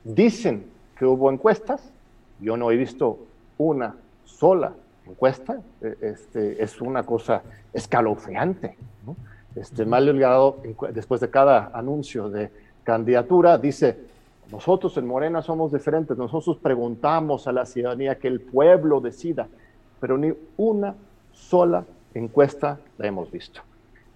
Dicen 0.04 0.66
que 0.98 1.06
hubo 1.06 1.32
encuestas, 1.32 1.92
yo 2.40 2.58
no 2.58 2.72
he 2.72 2.78
visto 2.78 3.20
una 3.58 3.96
sola 4.26 4.74
encuesta, 5.08 5.62
e, 5.82 5.96
este, 6.02 6.64
es 6.64 6.82
una 6.82 7.04
cosa 7.04 7.42
escalofriante. 7.74 8.78
¿no? 9.06 9.16
Este, 9.56 9.86
Mario 9.86 10.14
Delgado, 10.14 10.58
después 10.94 11.22
de 11.22 11.30
cada 11.30 11.72
anuncio 11.74 12.30
de 12.30 12.52
candidatura, 12.84 13.58
dice, 13.58 13.98
nosotros 14.52 14.98
en 14.98 15.06
Morena 15.06 15.42
somos 15.42 15.72
diferentes, 15.72 16.18
nosotros 16.18 16.58
preguntamos 16.58 17.48
a 17.48 17.52
la 17.52 17.66
ciudadanía 17.66 18.18
que 18.18 18.28
el 18.28 18.42
pueblo 18.42 19.00
decida, 19.00 19.48
pero 20.00 20.18
ni 20.18 20.34
una 20.58 20.96
sola 21.32 21.86
encuesta 22.14 22.80
la 22.98 23.08
hemos 23.08 23.32
visto. 23.32 23.62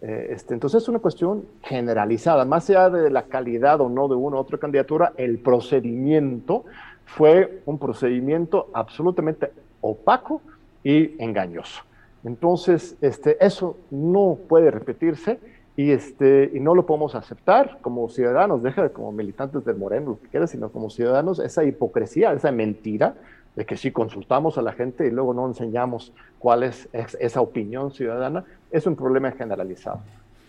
Eh, 0.01 0.31
este, 0.31 0.53
entonces 0.53 0.83
es 0.83 0.89
una 0.89 0.99
cuestión 0.99 1.45
generalizada, 1.61 2.43
más 2.43 2.69
allá 2.69 2.89
de 2.89 3.09
la 3.09 3.23
calidad 3.23 3.79
o 3.79 3.89
no 3.89 4.07
de 4.09 4.15
una 4.15 4.35
u 4.35 4.39
otra 4.39 4.57
candidatura, 4.57 5.13
el 5.15 5.39
procedimiento 5.39 6.65
fue 7.05 7.61
un 7.65 7.79
procedimiento 7.79 8.69
absolutamente 8.73 9.51
opaco 9.81 10.41
y 10.83 11.21
engañoso. 11.23 11.83
Entonces, 12.23 12.97
este, 13.01 13.43
eso 13.45 13.77
no 13.91 14.37
puede 14.47 14.71
repetirse 14.71 15.39
y, 15.75 15.91
este, 15.91 16.51
y 16.53 16.59
no 16.59 16.75
lo 16.75 16.85
podemos 16.85 17.15
aceptar 17.15 17.79
como 17.81 18.09
ciudadanos, 18.09 18.61
deja 18.63 18.83
de 18.83 18.91
como 18.91 19.11
militantes 19.11 19.63
del 19.65 19.77
Moreno, 19.77 20.11
lo 20.11 20.19
que 20.19 20.27
quieras, 20.27 20.51
sino 20.51 20.69
como 20.69 20.89
ciudadanos, 20.89 21.39
esa 21.39 21.63
hipocresía, 21.63 22.33
esa 22.33 22.51
mentira 22.51 23.15
de 23.55 23.65
que 23.65 23.77
si 23.77 23.91
consultamos 23.91 24.57
a 24.57 24.61
la 24.61 24.71
gente 24.73 25.07
y 25.07 25.11
luego 25.11 25.33
no 25.33 25.45
enseñamos 25.47 26.11
cuál 26.39 26.63
es, 26.63 26.89
esa 26.91 27.41
opinión 27.41 27.91
ciudadana, 27.91 28.43
es 28.71 28.85
un 28.87 28.95
problema 28.95 29.31
generalizado. 29.31 29.99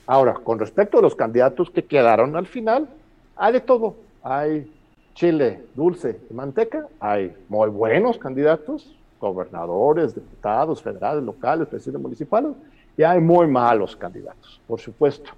Ahora, 0.06 0.34
con 0.34 0.58
respecto 0.58 0.99
a 0.99 1.02
los 1.02 1.14
candidatos 1.14 1.70
que 1.70 1.84
quedaron 1.84 2.37
al 2.37 2.46
final, 2.46 2.88
hay 3.37 3.52
de 3.52 3.61
todo. 3.61 3.96
Hay 4.23 4.70
chile 5.14 5.62
dulce 5.75 6.20
y 6.30 6.34
manteca, 6.34 6.87
hay 6.99 7.34
muy 7.49 7.68
buenos 7.68 8.18
candidatos, 8.18 8.94
gobernadores, 9.20 10.14
diputados 10.14 10.82
federales, 10.82 11.23
locales, 11.23 11.68
presidentes 11.68 12.02
municipales, 12.02 12.52
y 12.96 13.02
hay 13.02 13.20
muy 13.20 13.46
malos 13.46 13.96
candidatos, 13.96 14.61
por 14.66 14.80
supuesto. 14.80 15.30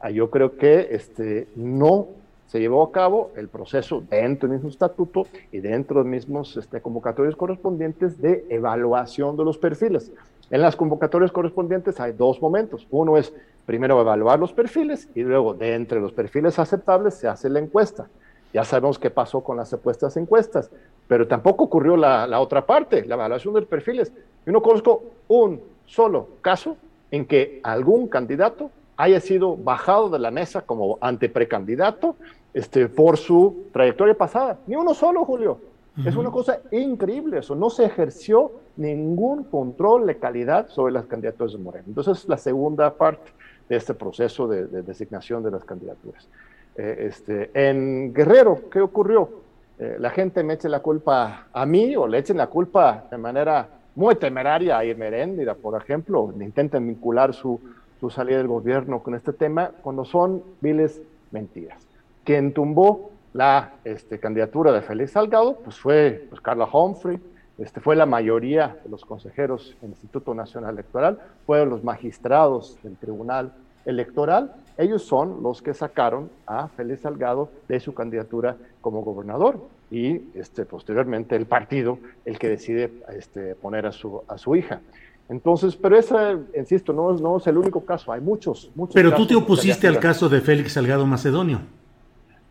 Ah, 0.00 0.10
yo 0.10 0.30
creo 0.30 0.56
que 0.56 0.88
este, 0.90 1.48
no 1.56 2.08
se 2.54 2.60
llevó 2.60 2.84
a 2.84 2.92
cabo 2.92 3.32
el 3.34 3.48
proceso 3.48 4.04
dentro 4.08 4.48
del 4.48 4.58
mismo 4.58 4.70
estatuto 4.70 5.26
y 5.50 5.58
dentro 5.58 5.96
de 5.96 6.04
los 6.04 6.08
mismos 6.08 6.56
este, 6.56 6.80
convocatorios 6.80 7.34
correspondientes 7.34 8.22
de 8.22 8.46
evaluación 8.48 9.36
de 9.36 9.44
los 9.44 9.58
perfiles. 9.58 10.12
En 10.52 10.62
las 10.62 10.76
convocatorias 10.76 11.32
correspondientes 11.32 11.98
hay 11.98 12.12
dos 12.12 12.40
momentos. 12.40 12.86
Uno 12.92 13.16
es 13.16 13.34
primero 13.66 14.00
evaluar 14.00 14.38
los 14.38 14.52
perfiles 14.52 15.08
y 15.16 15.22
luego 15.24 15.54
de 15.54 15.74
entre 15.74 15.98
los 15.98 16.12
perfiles 16.12 16.56
aceptables 16.60 17.14
se 17.14 17.26
hace 17.26 17.48
la 17.48 17.58
encuesta. 17.58 18.06
Ya 18.52 18.62
sabemos 18.62 19.00
qué 19.00 19.10
pasó 19.10 19.40
con 19.40 19.56
las 19.56 19.70
supuestas 19.70 20.16
encuestas, 20.16 20.70
pero 21.08 21.26
tampoco 21.26 21.64
ocurrió 21.64 21.96
la, 21.96 22.24
la 22.28 22.38
otra 22.38 22.64
parte, 22.64 23.04
la 23.04 23.16
evaluación 23.16 23.52
de 23.54 23.62
los 23.62 23.68
perfiles. 23.68 24.12
Yo 24.46 24.52
no 24.52 24.62
conozco 24.62 25.02
un 25.26 25.60
solo 25.86 26.28
caso 26.40 26.76
en 27.10 27.26
que 27.26 27.58
algún 27.64 28.06
candidato 28.06 28.70
haya 28.96 29.18
sido 29.18 29.56
bajado 29.56 30.08
de 30.08 30.20
la 30.20 30.30
mesa 30.30 30.62
como 30.62 30.98
anteprecandidato 31.00 32.14
este, 32.54 32.88
por 32.88 33.16
su 33.18 33.66
trayectoria 33.72 34.14
pasada. 34.14 34.58
Ni 34.66 34.76
uno 34.76 34.94
solo, 34.94 35.24
Julio. 35.24 35.58
Es 36.04 36.16
una 36.16 36.30
cosa 36.30 36.58
increíble 36.72 37.38
eso. 37.38 37.54
No 37.54 37.70
se 37.70 37.84
ejerció 37.84 38.50
ningún 38.76 39.44
control 39.44 40.06
de 40.06 40.16
calidad 40.16 40.68
sobre 40.68 40.92
las 40.92 41.06
candidaturas 41.06 41.52
de 41.52 41.58
Moreno. 41.58 41.84
Entonces, 41.86 42.18
es 42.18 42.28
la 42.28 42.36
segunda 42.36 42.92
parte 42.94 43.30
de 43.68 43.76
este 43.76 43.94
proceso 43.94 44.48
de, 44.48 44.66
designación 44.82 45.44
de 45.44 45.52
las 45.52 45.64
candidaturas. 45.64 46.28
Eh, 46.76 47.06
este, 47.08 47.50
en 47.54 48.12
Guerrero, 48.12 48.62
¿qué 48.70 48.80
ocurrió? 48.80 49.30
Eh, 49.78 49.96
la 50.00 50.10
gente 50.10 50.42
me 50.42 50.54
echa 50.54 50.68
la 50.68 50.80
culpa 50.80 51.46
a 51.52 51.66
mí 51.66 51.94
o 51.94 52.08
le 52.08 52.18
echen 52.18 52.38
la 52.38 52.48
culpa 52.48 53.04
de 53.08 53.18
manera 53.18 53.68
muy 53.94 54.16
temeraria 54.16 54.78
a 54.78 54.84
Irmeréndira, 54.84 55.54
por 55.54 55.80
ejemplo, 55.80 56.32
intentan 56.40 56.88
vincular 56.88 57.34
su, 57.34 57.60
su 58.00 58.10
salida 58.10 58.38
del 58.38 58.48
gobierno 58.48 59.00
con 59.00 59.14
este 59.14 59.32
tema, 59.32 59.70
cuando 59.82 60.04
son 60.04 60.42
viles 60.60 61.00
mentiras 61.30 61.83
quien 62.24 62.52
tumbó 62.52 63.12
la 63.32 63.74
este, 63.84 64.18
candidatura 64.18 64.72
de 64.72 64.80
Félix 64.82 65.12
Salgado, 65.12 65.58
pues 65.62 65.76
fue 65.76 66.26
pues, 66.28 66.40
Carla 66.40 66.68
Humphrey, 66.72 67.20
este, 67.58 67.80
fue 67.80 67.94
la 67.96 68.06
mayoría 68.06 68.78
de 68.82 68.90
los 68.90 69.04
consejeros 69.04 69.76
del 69.80 69.90
Instituto 69.90 70.34
Nacional 70.34 70.74
Electoral, 70.74 71.18
fueron 71.46 71.70
los 71.70 71.84
magistrados 71.84 72.78
del 72.82 72.96
Tribunal 72.96 73.52
Electoral, 73.84 74.54
ellos 74.78 75.04
son 75.04 75.42
los 75.42 75.62
que 75.62 75.74
sacaron 75.74 76.30
a 76.46 76.68
Félix 76.68 77.02
Salgado 77.02 77.50
de 77.68 77.78
su 77.80 77.92
candidatura 77.92 78.56
como 78.80 79.02
gobernador 79.02 79.60
y 79.90 80.22
este, 80.34 80.64
posteriormente 80.64 81.36
el 81.36 81.46
partido 81.46 81.98
el 82.24 82.38
que 82.38 82.48
decide 82.48 82.90
este, 83.16 83.54
poner 83.54 83.86
a 83.86 83.92
su, 83.92 84.22
a 84.26 84.38
su 84.38 84.56
hija. 84.56 84.80
Entonces, 85.28 85.76
pero 85.76 85.96
ese, 85.96 86.14
insisto, 86.56 86.92
no, 86.92 87.12
no 87.14 87.38
es 87.38 87.46
el 87.46 87.56
único 87.56 87.84
caso, 87.84 88.12
hay 88.12 88.20
muchos, 88.20 88.70
muchos. 88.74 88.94
Pero 88.94 89.14
tú 89.14 89.26
te 89.26 89.34
opusiste 89.34 89.86
al 89.86 89.98
caso 89.98 90.28
de 90.28 90.40
Félix 90.40 90.72
Salgado 90.72 91.06
Macedonio. 91.06 91.60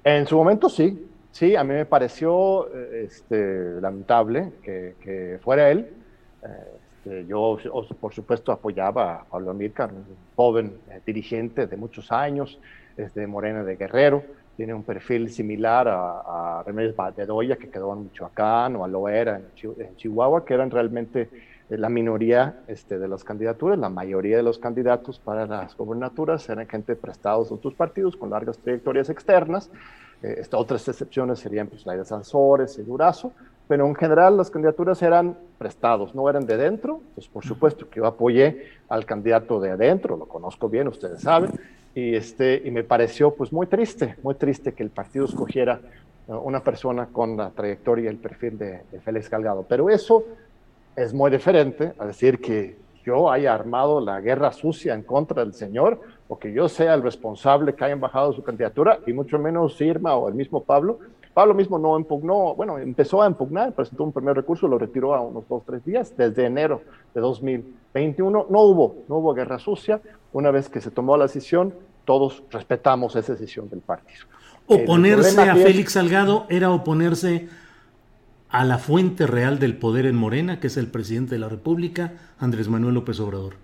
En 0.03 0.27
su 0.27 0.35
momento 0.35 0.67
sí, 0.67 1.07
sí, 1.31 1.55
a 1.55 1.63
mí 1.63 1.73
me 1.73 1.85
pareció 1.85 2.67
eh, 2.75 3.05
este, 3.05 3.79
lamentable 3.79 4.51
que, 4.61 5.39
fuera 5.41 5.71
él. 5.71 5.89
Este, 6.43 7.25
yo, 7.25 7.57
por 7.99 8.13
supuesto, 8.13 8.51
apoyaba 8.51 9.15
a 9.15 9.23
Pablo 9.23 9.51
Amílcar, 9.51 9.93
un 9.93 10.05
joven 10.35 10.77
eh, 10.89 10.99
dirigente 11.05 11.67
de 11.67 11.77
muchos 11.77 12.11
años, 12.11 12.59
es 12.97 13.13
de 13.13 13.27
Morena 13.27 13.63
de 13.63 13.77
Guerrero, 13.77 14.23
tiene 14.57 14.73
un 14.73 14.83
perfil 14.83 15.29
similar 15.29 15.87
a, 15.87 16.59
a 16.59 16.63
Remedios 16.63 16.95
Batedoya, 16.95 17.55
que 17.55 17.69
quedó 17.69 17.93
en 17.93 18.03
Michoacán, 18.03 18.75
o 18.75 18.83
a 18.83 18.87
Loera 18.87 19.37
en, 19.37 19.95
Chihuahua, 19.95 20.45
que 20.45 20.53
eran 20.53 20.69
realmente 20.69 21.21
eh, 21.21 21.29
la 21.77 21.89
minoría 21.89 22.59
este, 22.67 22.99
de 22.99 23.07
las 23.07 23.23
candidaturas, 23.23 23.79
la 23.79 23.89
mayoría 23.89 24.37
de 24.37 24.43
los 24.43 24.59
candidatos 24.59 25.19
para 25.19 25.45
las 25.45 25.75
gobernaturas 25.75 26.47
eran 26.49 26.67
gente 26.67 26.95
prestados 26.95 27.49
de 27.49 27.55
otros 27.55 27.73
partidos 27.73 28.15
con 28.15 28.29
largas 28.29 28.57
trayectorias 28.57 29.09
externas. 29.09 29.69
Eh, 30.21 30.41
otras 30.53 30.87
excepciones 30.87 31.39
serían 31.39 31.67
pues, 31.67 31.85
la 31.85 31.95
de 31.95 32.05
Sansores 32.05 32.77
y 32.77 32.83
Durazo, 32.83 33.33
pero 33.67 33.85
en 33.85 33.95
general 33.95 34.37
las 34.37 34.49
candidaturas 34.49 35.01
eran 35.01 35.37
prestados, 35.57 36.15
no 36.15 36.29
eran 36.29 36.45
de 36.45 36.57
dentro. 36.57 37.01
Pues 37.15 37.27
por 37.27 37.45
supuesto 37.45 37.89
que 37.89 37.99
yo 37.99 38.05
apoyé 38.05 38.67
al 38.89 39.05
candidato 39.05 39.59
de 39.59 39.71
adentro, 39.71 40.17
lo 40.17 40.25
conozco 40.25 40.69
bien, 40.69 40.87
ustedes 40.87 41.21
saben, 41.21 41.51
y, 41.95 42.15
este, 42.15 42.61
y 42.65 42.71
me 42.71 42.83
pareció 42.83 43.35
pues 43.35 43.53
muy 43.53 43.67
triste, 43.67 44.15
muy 44.23 44.35
triste 44.35 44.73
que 44.73 44.83
el 44.83 44.89
partido 44.89 45.25
escogiera 45.25 45.79
eh, 46.27 46.31
una 46.31 46.63
persona 46.63 47.07
con 47.07 47.37
la 47.37 47.49
trayectoria 47.51 48.05
y 48.05 48.07
el 48.07 48.17
perfil 48.17 48.57
de, 48.57 48.81
de 48.91 48.99
Félix 49.01 49.29
Galgado. 49.29 49.65
Pero 49.67 49.89
eso 49.89 50.25
es 50.95 51.13
muy 51.13 51.31
diferente 51.31 51.93
a 51.97 52.05
decir 52.05 52.39
que 52.39 52.77
yo 53.05 53.29
haya 53.29 53.53
armado 53.53 53.99
la 53.99 54.21
guerra 54.21 54.51
sucia 54.51 54.93
en 54.93 55.03
contra 55.03 55.43
del 55.43 55.53
señor 55.53 55.99
o 56.27 56.39
que 56.39 56.53
yo 56.53 56.69
sea 56.69 56.93
el 56.93 57.03
responsable 57.03 57.73
que 57.73 57.83
hayan 57.83 57.99
bajado 57.99 58.33
su 58.33 58.43
candidatura, 58.43 58.99
y 59.05 59.13
mucho 59.13 59.37
menos 59.37 59.79
Irma 59.81 60.15
o 60.15 60.29
el 60.29 60.35
mismo 60.35 60.63
Pablo. 60.63 60.99
Pablo 61.33 61.53
mismo 61.53 61.77
no 61.77 61.97
impugnó, 61.97 62.55
bueno, 62.55 62.77
empezó 62.77 63.21
a 63.21 63.27
impugnar, 63.27 63.73
presentó 63.73 64.03
un 64.03 64.11
primer 64.11 64.35
recurso, 64.35 64.67
lo 64.67 64.77
retiró 64.77 65.13
a 65.15 65.21
unos 65.21 65.47
dos, 65.49 65.63
tres 65.65 65.83
días, 65.83 66.15
desde 66.15 66.45
enero 66.45 66.81
de 67.13 67.21
2021. 67.21 68.47
No 68.49 68.61
hubo, 68.61 68.95
no 69.09 69.17
hubo 69.17 69.33
guerra 69.33 69.59
sucia. 69.59 69.99
Una 70.31 70.51
vez 70.51 70.69
que 70.69 70.79
se 70.79 70.91
tomó 70.91 71.17
la 71.17 71.25
decisión, 71.25 71.73
todos 72.05 72.43
respetamos 72.51 73.15
esa 73.15 73.33
decisión 73.33 73.69
del 73.69 73.81
partido. 73.81 74.25
Oponerse 74.67 75.41
a 75.41 75.55
Félix 75.55 75.93
Salgado 75.93 76.45
era 76.49 76.71
oponerse 76.71 77.49
a 78.53 78.63
la 78.65 78.77
fuente 78.77 79.25
real 79.25 79.57
del 79.57 79.75
poder 79.75 80.05
en 80.05 80.15
Morena, 80.15 80.59
que 80.59 80.67
es 80.67 80.77
el 80.77 80.85
presidente 80.85 81.33
de 81.33 81.39
la 81.39 81.49
República, 81.49 82.13
Andrés 82.37 82.69
Manuel 82.69 82.93
López 82.93 83.19
Obrador. 83.19 83.55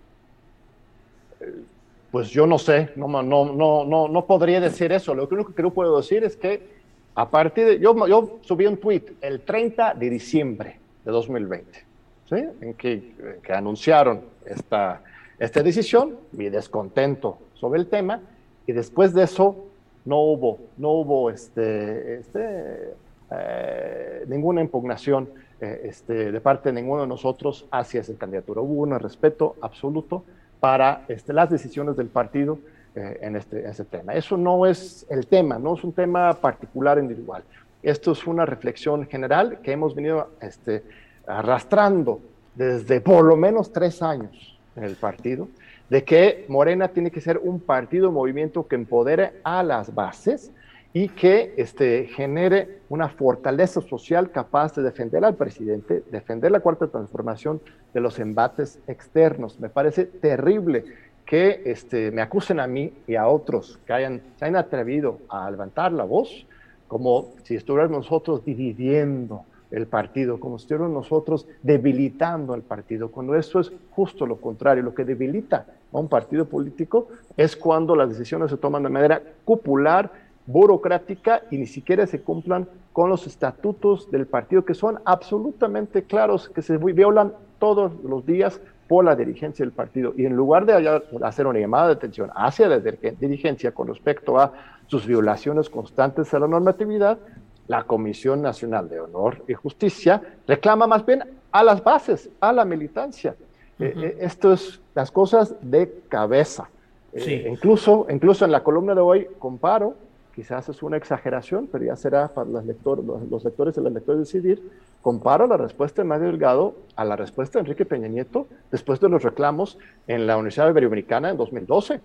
Pues 2.10 2.31
yo 2.31 2.48
no 2.48 2.58
sé, 2.58 2.89
no, 2.96 3.08
no, 3.08 3.53
no, 3.53 3.86
no, 3.86 4.08
no 4.08 4.25
podría 4.25 4.60
decir 4.60 4.91
eso. 4.91 5.13
Lo 5.13 5.27
único 5.27 5.53
que 5.53 5.62
yo 5.62 5.69
puedo 5.69 5.98
decir 5.98 6.24
es 6.24 6.36
que 6.36 6.79
a 7.13 7.29
partir 7.29 7.65
de, 7.67 7.79
yo, 7.79 8.08
yo 8.08 8.39
subí 8.41 8.65
un 8.65 8.77
tweet 8.77 9.03
el 9.22 9.41
30 9.41 9.93
de 9.93 10.10
diciembre 10.10 10.79
de 11.05 11.12
2020, 11.12 11.86
¿sí? 12.27 12.43
en 12.60 12.74
que, 12.74 13.13
que 13.43 13.53
anunciaron 13.53 14.22
esta, 14.43 15.03
esta 15.38 15.62
decisión, 15.62 16.17
mi 16.31 16.50
descontento 16.50 17.38
sobre 17.53 17.79
el 17.79 17.86
tema, 17.86 18.22
y 18.65 18.72
después 18.72 19.13
de 19.13 19.25
eso 19.25 19.55
no 20.03 20.19
hubo, 20.19 20.58
no 20.77 20.89
hubo 20.93 21.29
este, 21.29 22.22
este, 22.22 22.96
eh, 23.31 24.25
ninguna 24.27 24.62
impugnación 24.62 25.29
eh, 25.62 25.81
este, 25.86 26.31
de 26.31 26.41
parte 26.41 26.69
de 26.69 26.81
ninguno 26.81 27.01
de 27.01 27.07
nosotros 27.07 27.65
hacia 27.71 28.01
esa 28.01 28.13
candidatura. 28.15 28.62
Hubo 28.62 28.83
un 28.83 28.98
respeto 29.00 29.55
absoluto 29.62 30.24
para 30.59 31.03
este, 31.07 31.33
las 31.33 31.50
decisiones 31.50 31.95
del 31.95 32.07
partido 32.07 32.59
eh, 32.95 33.19
en, 33.21 33.36
este, 33.36 33.62
tema. 33.86 34.13
Eso 34.13 34.36
no 34.36 34.65
es 34.65 35.05
el 35.09 35.27
tema, 35.27 35.59
no 35.59 35.75
es 35.75 35.83
un 35.83 35.93
tema 35.93 36.33
particular 36.33 36.98
individual. 36.98 37.43
Esto 37.83 38.12
es 38.12 38.25
una 38.25 38.45
reflexión 38.45 39.05
general 39.05 39.59
que 39.62 39.71
hemos 39.71 39.95
venido 39.95 40.29
este, 40.41 40.83
arrastrando 41.27 42.19
desde 42.55 43.00
por 43.00 43.24
lo 43.24 43.38
menos 43.38 43.71
tres 43.71 44.01
años 44.01 44.57
en 44.75 44.83
el 44.83 44.95
partido 44.95 45.48
de 45.89 46.03
que 46.03 46.45
Morena 46.48 46.88
tiene 46.88 47.12
que 47.12 47.21
ser 47.21 47.38
un 47.38 47.59
partido, 47.59 48.09
un 48.09 48.15
movimiento 48.15 48.67
que 48.67 48.75
empodere 48.75 49.33
a 49.43 49.63
las 49.63 49.93
bases 49.93 50.51
y 50.93 51.10
que 51.10 51.53
este, 51.58 52.08
genere 52.08 52.79
una 52.89 53.10
fortaleza 53.10 53.81
social 53.81 54.31
capaz 54.31 54.75
de 54.75 54.81
defender 54.81 55.24
al 55.24 55.36
presidente, 55.36 56.03
defender 56.12 56.51
la 56.51 56.62
cuarta 56.62 56.88
transformación 56.88 57.62
de 57.93 58.01
los 58.01 58.19
embates 58.19 58.79
externos. 58.88 59.60
Me 59.60 59.69
parece 59.69 60.05
terrible 60.05 60.86
que 61.25 61.62
este, 61.65 62.10
me 62.10 62.24
acusen 62.24 62.60
a 62.60 62.65
mí 62.65 62.91
y 63.05 63.15
a 63.15 63.27
otros 63.27 63.79
que 63.86 63.93
hayan, 63.93 64.22
se 64.38 64.46
hayan 64.46 64.55
atrevido 64.55 65.19
a 65.29 65.50
levantar 65.51 65.91
la 65.91 66.03
voz 66.03 66.48
como 66.88 67.34
si 67.43 67.55
estuviéramos 67.55 68.00
nosotros 68.00 68.43
dividiendo 68.43 69.43
el 69.69 69.86
partido, 69.86 70.39
como 70.39 70.58
si 70.58 70.63
estuviéramos 70.63 70.91
nosotros 70.91 71.48
debilitando 71.62 72.53
al 72.53 72.63
partido, 72.63 73.12
cuando 73.12 73.36
eso 73.36 73.60
es 73.60 73.72
justo 73.91 74.25
lo 74.25 74.38
contrario, 74.38 74.81
lo 74.81 74.96
que 74.96 75.05
debilita 75.05 75.67
a 75.93 75.98
un 76.00 76.08
partido 76.08 76.46
político 76.46 77.10
es 77.38 77.55
cuando 77.55 77.96
las 77.96 78.10
decisiones 78.10 78.50
se 78.50 78.58
toman 78.58 78.81
de 78.81 78.89
manera 78.89 79.22
cupular, 79.46 80.12
burocrática 80.50 81.44
y 81.51 81.58
ni 81.58 81.68
siquiera 81.68 82.08
se 82.08 82.22
cumplan 82.22 82.68
con 82.91 83.10
los 83.10 83.27
estatutos 83.27 84.10
del 84.10 84.25
partido 84.25 84.65
que 84.65 84.74
son 84.74 85.00
absolutamente 85.06 86.03
claros, 86.03 86.50
que 86.50 86.63
se 86.63 86.77
violan 86.77 87.34
todos 87.60 87.91
los 88.03 88.25
días 88.25 88.60
por 88.88 89.06
la 89.06 89.15
dirigencia 89.15 89.63
del 89.63 89.72
partido. 89.72 90.13
Y 90.18 90.25
en 90.25 90.36
lugar 90.36 90.65
de 90.65 91.01
hacer 91.22 91.46
una 91.46 91.60
llamada 91.60 91.88
de 91.88 91.94
atención 91.94 92.32
hacia 92.36 92.68
la 92.68 92.79
dirigencia 92.79 93.72
con 93.72 93.88
respecto 93.88 94.39
a 94.39 94.51
sus 94.88 95.06
violaciones 95.06 95.70
constantes 95.70 96.34
a 96.34 96.39
la 96.39 96.48
normatividad, 96.48 97.20
la 97.68 97.84
Comisión 97.84 98.41
Nacional 98.41 98.89
de 98.89 99.00
Honor 99.00 99.44
y 99.48 99.53
Justicia 99.53 100.20
reclama 100.48 100.88
más 100.88 101.06
bien 101.06 101.24
a 101.51 101.63
las 101.63 101.83
bases, 101.83 102.31
a 102.40 102.51
la 102.51 102.66
militancia. 102.66 103.35
Eh, 103.77 103.94
eh, 103.96 104.18
esto 104.22 104.51
es 104.51 104.81
las 104.96 105.12
cosas 105.12 105.55
de 105.62 106.01
cabeza. 106.09 106.68
Eh, 107.14 107.48
incluso, 107.48 108.07
incluso 108.09 108.46
en 108.46 108.51
la 108.51 108.64
columna 108.64 108.96
de 108.96 109.01
hoy 109.01 109.27
comparo, 109.38 109.94
quizás 110.35 110.70
es 110.70 110.81
una 110.83 110.98
exageración, 110.98 111.68
pero 111.72 111.85
ya 111.85 111.96
será 111.96 112.27
para 112.29 112.50
los, 112.50 112.65
lectores, 112.65 113.05
los, 113.05 113.44
lectores 113.44 113.77
y 113.77 113.81
las 113.81 113.94
lectores 113.94 114.20
decidir, 114.20 114.61
comparo 115.01 115.48
la 115.48 115.57
respuesta 115.57 116.01
de 116.01 116.07
Mario 116.07 116.27
Delgado 116.27 116.75
a 116.96 117.05
la 117.05 117.15
respuesta 117.15 117.59
de 117.59 117.61
Enrique 117.61 117.85
Peña 117.85 118.07
Nieto 118.07 118.48
después 118.72 119.00
de 119.00 119.09
los 119.09 119.24
reclamos 119.24 119.77
en 120.07 120.27
la 120.27 120.37
Universidad 120.37 120.70
Iberoamericana 120.70 121.29
en 121.31 121.37
2012. 121.37 122.01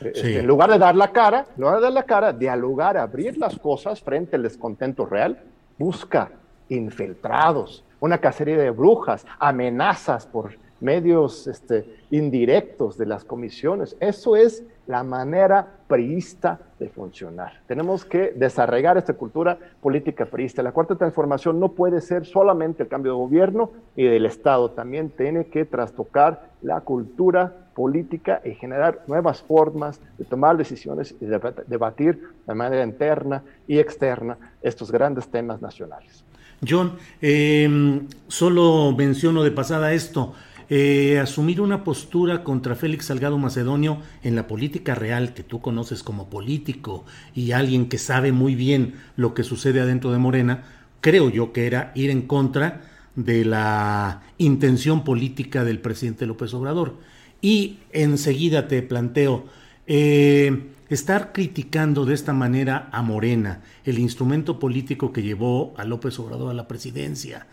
Este, 0.00 0.38
en 0.38 0.46
lugar 0.46 0.70
de 0.70 0.78
dar 0.78 0.96
la 0.96 1.12
cara, 1.12 1.46
en 1.54 1.60
lugar 1.60 1.76
de 1.76 1.82
dar 1.82 1.92
la 1.92 2.04
cara, 2.04 2.32
dialogar, 2.32 2.96
abrir 2.96 3.36
las 3.36 3.58
cosas 3.58 4.00
frente 4.00 4.36
al 4.36 4.42
descontento 4.42 5.04
real, 5.04 5.38
busca 5.78 6.30
infiltrados, 6.70 7.84
una 8.00 8.18
cacería 8.18 8.56
de 8.56 8.70
brujas, 8.70 9.26
amenazas 9.38 10.26
por 10.26 10.52
medios 10.80 11.46
este, 11.46 11.84
indirectos 12.10 12.96
de 12.96 13.06
las 13.06 13.24
comisiones. 13.24 13.96
Eso 14.00 14.36
es 14.36 14.64
la 14.86 15.02
manera 15.02 15.66
priista 15.86 16.58
de 16.78 16.88
funcionar. 16.88 17.60
Tenemos 17.66 18.04
que 18.04 18.32
desarraigar 18.34 18.96
esta 18.96 19.14
cultura 19.14 19.58
política 19.80 20.26
priista. 20.26 20.62
La 20.62 20.72
cuarta 20.72 20.96
transformación 20.96 21.60
no 21.60 21.72
puede 21.72 22.00
ser 22.00 22.26
solamente 22.26 22.82
el 22.82 22.88
cambio 22.88 23.12
de 23.12 23.18
gobierno 23.18 23.70
y 23.94 24.04
del 24.04 24.26
Estado, 24.26 24.70
también 24.70 25.10
tiene 25.10 25.46
que 25.46 25.64
trastocar 25.64 26.50
la 26.62 26.80
cultura 26.80 27.52
política 27.74 28.40
y 28.44 28.54
generar 28.54 29.02
nuevas 29.06 29.42
formas 29.42 30.00
de 30.18 30.24
tomar 30.24 30.56
decisiones 30.56 31.14
y 31.20 31.26
de 31.26 31.40
debatir 31.66 32.20
de 32.46 32.54
manera 32.54 32.84
interna 32.84 33.42
y 33.66 33.78
externa 33.78 34.36
estos 34.62 34.90
grandes 34.90 35.28
temas 35.28 35.62
nacionales. 35.62 36.24
John, 36.66 36.92
em, 37.22 38.06
solo 38.28 38.92
menciono 38.92 39.42
de 39.42 39.50
pasada 39.50 39.92
esto. 39.92 40.34
Eh, 40.72 41.18
asumir 41.18 41.60
una 41.60 41.82
postura 41.82 42.44
contra 42.44 42.76
Félix 42.76 43.06
Salgado 43.06 43.36
Macedonio 43.38 43.98
en 44.22 44.36
la 44.36 44.46
política 44.46 44.94
real 44.94 45.34
que 45.34 45.42
tú 45.42 45.60
conoces 45.60 46.04
como 46.04 46.30
político 46.30 47.04
y 47.34 47.50
alguien 47.50 47.88
que 47.88 47.98
sabe 47.98 48.30
muy 48.30 48.54
bien 48.54 48.94
lo 49.16 49.34
que 49.34 49.42
sucede 49.42 49.80
adentro 49.80 50.12
de 50.12 50.18
Morena, 50.18 50.62
creo 51.00 51.28
yo 51.28 51.52
que 51.52 51.66
era 51.66 51.90
ir 51.96 52.10
en 52.10 52.22
contra 52.22 52.82
de 53.16 53.44
la 53.44 54.22
intención 54.38 55.02
política 55.02 55.64
del 55.64 55.80
presidente 55.80 56.24
López 56.24 56.54
Obrador. 56.54 56.98
Y 57.42 57.78
enseguida 57.90 58.68
te 58.68 58.80
planteo, 58.82 59.46
eh, 59.88 60.68
estar 60.88 61.32
criticando 61.32 62.04
de 62.04 62.14
esta 62.14 62.32
manera 62.32 62.88
a 62.92 63.02
Morena, 63.02 63.60
el 63.84 63.98
instrumento 63.98 64.60
político 64.60 65.12
que 65.12 65.22
llevó 65.22 65.74
a 65.76 65.84
López 65.84 66.16
Obrador 66.20 66.50
a 66.50 66.54
la 66.54 66.68
presidencia, 66.68 67.48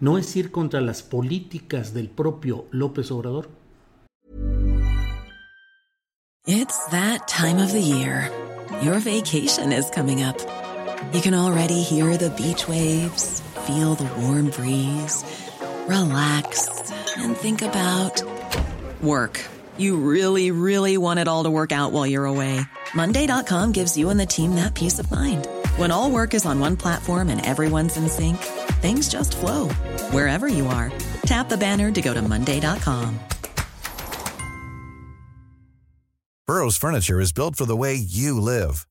¿no 0.00 0.18
es 0.18 0.34
ir 0.36 0.50
contra 0.50 0.80
las 0.80 1.02
políticas 1.02 1.94
del 1.94 2.08
propio 2.08 2.66
López 2.72 3.10
Obrador? 3.10 3.48
It's 6.46 6.86
that 6.90 7.28
time 7.28 7.58
of 7.58 7.72
the 7.72 7.82
year. 7.82 8.30
Your 8.82 8.98
vacation 8.98 9.72
is 9.72 9.90
coming 9.90 10.22
up. 10.22 10.36
You 11.12 11.20
can 11.20 11.34
already 11.34 11.82
hear 11.82 12.16
the 12.16 12.30
beach 12.30 12.66
waves, 12.66 13.40
feel 13.66 13.94
the 13.94 14.08
warm 14.20 14.50
breeze, 14.50 15.24
relax 15.86 16.68
and 17.18 17.36
think 17.36 17.62
about 17.62 18.22
Work. 19.02 19.40
You 19.78 19.96
really, 19.96 20.50
really 20.50 20.98
want 20.98 21.20
it 21.20 21.28
all 21.28 21.44
to 21.44 21.50
work 21.50 21.72
out 21.72 21.92
while 21.92 22.06
you're 22.06 22.26
away. 22.26 22.60
Monday.com 22.94 23.72
gives 23.72 23.96
you 23.96 24.10
and 24.10 24.20
the 24.20 24.26
team 24.26 24.56
that 24.56 24.74
peace 24.74 24.98
of 24.98 25.10
mind. 25.10 25.48
When 25.76 25.90
all 25.90 26.10
work 26.10 26.34
is 26.34 26.44
on 26.44 26.60
one 26.60 26.76
platform 26.76 27.30
and 27.30 27.44
everyone's 27.46 27.96
in 27.96 28.10
sync, 28.10 28.36
things 28.82 29.08
just 29.08 29.34
flow 29.34 29.70
wherever 30.12 30.48
you 30.48 30.66
are. 30.68 30.92
Tap 31.26 31.48
the 31.48 31.56
banner 31.56 31.90
to 31.90 32.00
go 32.00 32.14
to 32.14 32.22
Monday.com. 32.22 33.18
Burrow's 36.46 36.76
Furniture 36.76 37.20
is 37.20 37.32
built 37.32 37.54
for 37.54 37.64
the 37.64 37.76
way 37.76 37.94
you 37.94 38.40
live. 38.40 38.88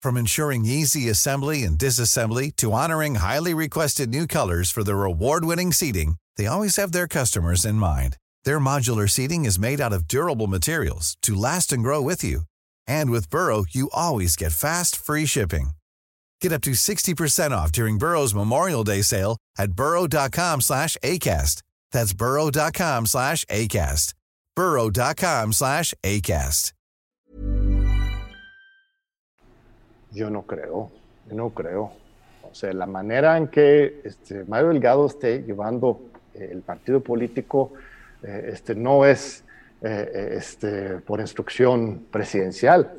From 0.00 0.16
ensuring 0.16 0.64
easy 0.64 1.08
assembly 1.08 1.64
and 1.64 1.76
disassembly 1.76 2.54
to 2.56 2.70
honoring 2.70 3.16
highly 3.16 3.52
requested 3.52 4.08
new 4.08 4.28
colors 4.28 4.70
for 4.70 4.84
their 4.84 5.04
award 5.04 5.44
winning 5.44 5.72
seating, 5.72 6.18
they 6.36 6.46
always 6.46 6.76
have 6.76 6.92
their 6.92 7.08
customers 7.08 7.64
in 7.64 7.74
mind. 7.74 8.16
Their 8.44 8.60
modular 8.60 9.10
seating 9.10 9.44
is 9.44 9.58
made 9.58 9.80
out 9.80 9.92
of 9.92 10.06
durable 10.06 10.46
materials 10.46 11.16
to 11.22 11.34
last 11.34 11.72
and 11.72 11.82
grow 11.82 12.00
with 12.00 12.22
you. 12.22 12.42
And 12.86 13.10
with 13.10 13.28
Burrow, 13.28 13.64
you 13.68 13.90
always 13.92 14.36
get 14.36 14.52
fast, 14.52 14.94
free 14.94 15.26
shipping. 15.26 15.70
Get 16.40 16.52
up 16.52 16.62
to 16.62 16.70
60% 16.70 17.50
off 17.52 17.70
during 17.70 17.98
Burrow's 17.98 18.34
Memorial 18.34 18.82
Day 18.82 19.02
sale 19.02 19.36
at 19.58 19.72
burrow.com 19.72 20.62
slash 20.62 20.96
ACAST. 21.02 21.62
That's 21.92 22.14
burrow.com 22.14 23.06
slash 23.06 23.44
ACAST. 23.44 24.14
burrow.com 24.56 25.52
slash 25.52 25.94
ACAST. 26.02 26.72
Yo 30.12 30.28
no 30.28 30.42
creo, 30.42 30.90
no 31.30 31.50
creo. 31.50 31.92
O 32.42 32.54
sea, 32.54 32.72
la 32.72 32.86
manera 32.86 33.36
en 33.36 33.46
que 33.46 34.00
este, 34.04 34.44
Mario 34.44 34.68
Delgado 34.70 35.06
esté 35.06 35.42
llevando 35.42 36.00
el 36.34 36.62
partido 36.62 37.00
político 37.00 37.72
este, 38.22 38.74
no 38.74 39.04
es 39.04 39.44
este, 39.82 40.98
por 40.98 41.20
instrucción 41.20 42.06
presidencial. 42.10 42.92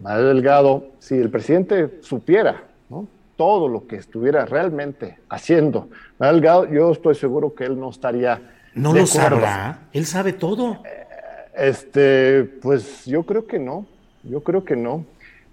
Mario 0.00 0.26
Delgado, 0.26 0.88
si 0.98 1.16
el 1.16 1.30
presidente 1.30 1.98
supiera 2.02 2.69
todo 3.36 3.68
lo 3.68 3.86
que 3.86 3.96
estuviera 3.96 4.44
realmente 4.44 5.18
haciendo, 5.28 5.88
Delgado, 6.18 6.68
yo 6.68 6.92
estoy 6.92 7.14
seguro 7.14 7.54
que 7.54 7.64
él 7.64 7.78
no 7.78 7.90
estaría. 7.90 8.42
No 8.74 8.92
lo 8.92 9.06
sabrá, 9.06 9.88
él 9.92 10.06
sabe 10.06 10.32
todo. 10.32 10.82
Este, 11.56 12.44
pues 12.44 13.04
yo 13.06 13.24
creo 13.24 13.46
que 13.46 13.58
no, 13.58 13.86
yo 14.22 14.42
creo 14.42 14.64
que 14.64 14.76
no. 14.76 15.04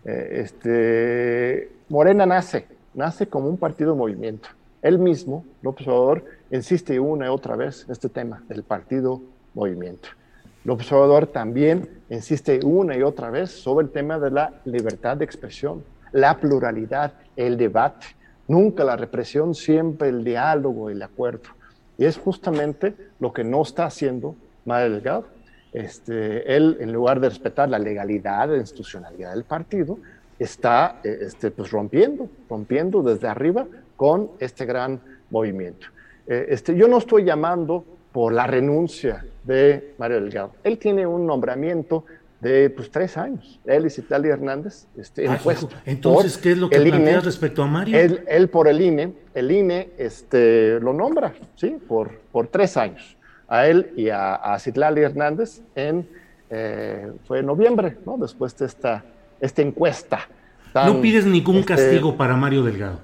Este, 0.03 1.69
Morena 1.89 2.25
nace, 2.25 2.67
nace 2.93 3.27
como 3.27 3.49
un 3.49 3.57
partido 3.57 3.95
movimiento. 3.95 4.49
Él 4.81 4.99
mismo, 4.99 5.45
López 5.61 5.87
Obrador, 5.87 6.23
insiste 6.51 6.99
una 6.99 7.25
y 7.25 7.29
otra 7.29 7.55
vez 7.55 7.83
en 7.85 7.91
este 7.91 8.09
tema 8.09 8.43
del 8.47 8.63
partido 8.63 9.21
movimiento. 9.53 10.09
López 10.63 10.91
Obrador 10.91 11.27
también 11.27 11.89
insiste 12.09 12.59
una 12.63 12.95
y 12.95 13.01
otra 13.01 13.29
vez 13.29 13.51
sobre 13.51 13.85
el 13.85 13.91
tema 13.91 14.19
de 14.19 14.31
la 14.31 14.53
libertad 14.65 15.17
de 15.17 15.25
expresión, 15.25 15.83
la 16.11 16.37
pluralidad, 16.37 17.13
el 17.37 17.55
debate, 17.55 18.07
nunca 18.47 18.83
la 18.83 18.97
represión, 18.97 19.55
siempre 19.55 20.09
el 20.09 20.25
diálogo, 20.25 20.89
el 20.89 21.01
acuerdo. 21.01 21.49
Y 21.97 22.05
es 22.05 22.17
justamente 22.17 22.93
lo 23.19 23.31
que 23.31 23.43
no 23.43 23.61
está 23.61 23.85
haciendo 23.85 24.35
Mario 24.65 24.91
Delgado. 24.91 25.25
Este, 25.71 26.55
él, 26.55 26.77
en 26.79 26.91
lugar 26.91 27.19
de 27.19 27.29
respetar 27.29 27.69
la 27.69 27.79
legalidad, 27.79 28.49
la 28.49 28.57
institucionalidad 28.57 29.33
del 29.33 29.43
partido, 29.43 29.97
está 30.39 30.99
eh, 31.03 31.19
este, 31.21 31.51
pues 31.51 31.71
rompiendo, 31.71 32.29
rompiendo 32.49 33.01
desde 33.01 33.27
arriba 33.27 33.65
con 33.95 34.31
este 34.39 34.65
gran 34.65 34.99
movimiento. 35.29 35.87
Eh, 36.27 36.47
este, 36.49 36.75
yo 36.75 36.87
no 36.87 36.97
estoy 36.97 37.23
llamando 37.23 37.83
por 38.11 38.33
la 38.33 38.47
renuncia 38.47 39.25
de 39.43 39.93
Mario 39.97 40.21
Delgado. 40.21 40.51
Él 40.63 40.77
tiene 40.77 41.05
un 41.05 41.25
nombramiento 41.25 42.05
de 42.39 42.69
pues, 42.69 42.91
tres 42.91 43.17
años, 43.17 43.59
él 43.65 43.85
y 43.85 43.89
Citalia 43.89 44.33
Hernández, 44.33 44.85
este, 44.95 45.27
Entonces, 45.85 46.37
¿qué 46.37 46.51
es 46.51 46.57
lo 46.57 46.69
que 46.69 46.79
planteas 46.79 47.25
respecto 47.25 47.63
a 47.63 47.67
Mario? 47.67 47.97
Él, 47.97 48.49
por 48.49 48.67
el 48.67 48.79
INE, 48.79 49.13
el 49.33 49.51
INE 49.51 49.89
este, 49.97 50.79
lo 50.79 50.93
nombra, 50.93 51.33
¿sí? 51.55 51.77
Por, 51.87 52.19
por 52.31 52.47
tres 52.47 52.77
años, 52.77 53.17
a 53.47 53.67
él 53.67 53.91
y 53.95 54.09
a, 54.09 54.35
a 54.35 54.57
Hernández 54.57 55.61
en, 55.75 56.07
eh, 56.49 57.11
fue 57.25 57.39
en 57.39 57.47
noviembre, 57.47 57.97
¿no? 58.05 58.17
Después 58.17 58.55
de 58.57 58.67
esta, 58.67 59.03
esta 59.41 59.61
encuesta. 59.63 60.19
no 60.75 61.01
pides 61.01 61.25
ningún 61.25 61.57
este, 61.57 61.73
castigo 61.73 62.15
para 62.15 62.35
Mario 62.35 62.63
Delgado. 62.63 62.99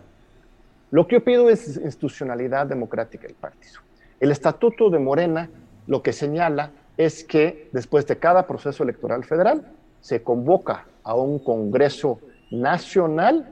Lo 0.92 1.08
que 1.08 1.16
yo 1.16 1.24
pido 1.24 1.50
es 1.50 1.78
institucionalidad 1.78 2.68
democrática 2.68 3.26
del 3.26 3.36
partido. 3.36 3.80
El 4.20 4.30
estatuto 4.30 4.92
de 4.92 5.00
Morena 5.00 5.50
lo 5.88 6.04
que 6.04 6.14
señala 6.14 6.72
es 6.98 7.24
que 7.24 7.70
después 7.72 8.06
de 8.08 8.18
cada 8.18 8.46
proceso 8.46 8.84
electoral 8.84 9.24
federal 9.24 9.66
se 10.02 10.22
convoca 10.22 10.86
a 11.04 11.16
un 11.16 11.40
Congreso 11.40 12.20
Nacional 12.52 13.50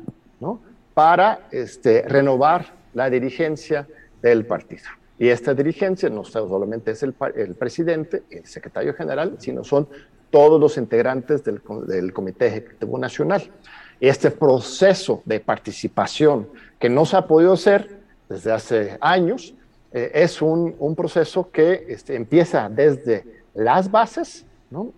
para 0.93 1.47
este, 1.51 2.03
renovar 2.03 2.73
la 2.93 3.09
dirigencia 3.09 3.87
del 4.21 4.45
partido. 4.45 4.83
Y 5.17 5.29
esta 5.29 5.53
dirigencia 5.53 6.09
no 6.09 6.23
solamente 6.23 6.91
es 6.91 7.03
el, 7.03 7.13
presidente, 7.13 8.23
el 8.29 8.45
secretario 8.45 8.93
general, 8.93 9.35
sino 9.39 9.63
son 9.63 9.87
todos 10.29 10.59
los 10.59 10.77
integrantes 10.77 11.43
del, 11.43 11.61
del 11.87 12.13
Comité 12.13 12.47
Ejecutivo 12.47 12.97
Nacional. 12.97 13.43
Este 13.99 14.31
proceso 14.31 15.21
de 15.25 15.39
participación 15.39 16.49
que 16.79 16.89
no 16.89 17.05
se 17.05 17.17
ha 17.17 17.27
podido 17.27 17.53
hacer 17.53 17.99
desde 18.29 18.51
hace 18.51 18.97
años, 18.99 19.53
eh, 19.91 20.11
es 20.13 20.41
un, 20.41 20.75
un, 20.79 20.95
proceso 20.95 21.51
que 21.51 21.85
este, 21.87 22.15
empieza 22.15 22.69
desde 22.69 23.25
las 23.53 23.89
bases, 23.89 24.45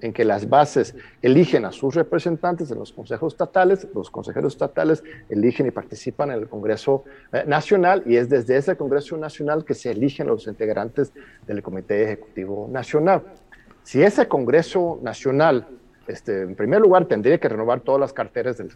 en 0.01 0.13
que 0.13 0.23
las 0.23 0.47
bases 0.47 0.93
eligen 1.23 1.65
a 1.65 1.71
sus 1.71 1.95
representantes 1.95 2.69
en 2.69 2.77
los 2.77 2.93
consejos 2.93 3.33
estatales, 3.33 3.87
los 3.95 4.11
consejeros 4.11 4.53
estatales 4.53 5.03
eligen 5.29 5.65
y 5.65 5.71
participan 5.71 6.29
en 6.29 6.39
el 6.39 6.47
Congreso 6.47 7.05
eh, 7.31 7.43
Nacional 7.47 8.03
y 8.05 8.17
es 8.17 8.29
desde 8.29 8.55
ese 8.55 8.77
Congreso 8.77 9.17
Nacional 9.17 9.65
que 9.65 9.73
se 9.73 9.89
eligen 9.89 10.27
los 10.27 10.45
integrantes 10.45 11.11
del 11.47 11.63
Comité 11.63 12.03
Ejecutivo 12.03 12.69
Nacional. 12.71 13.23
Si 13.81 14.03
ese 14.03 14.27
Congreso 14.27 14.99
Nacional 15.01 15.67
este, 16.07 16.41
en 16.41 16.55
primer 16.55 16.81
lugar, 16.81 17.05
tendría 17.05 17.37
que 17.37 17.47
renovar 17.47 17.79
todas 17.79 17.99
las 17.99 18.11
carteras 18.11 18.57
del, 18.57 18.71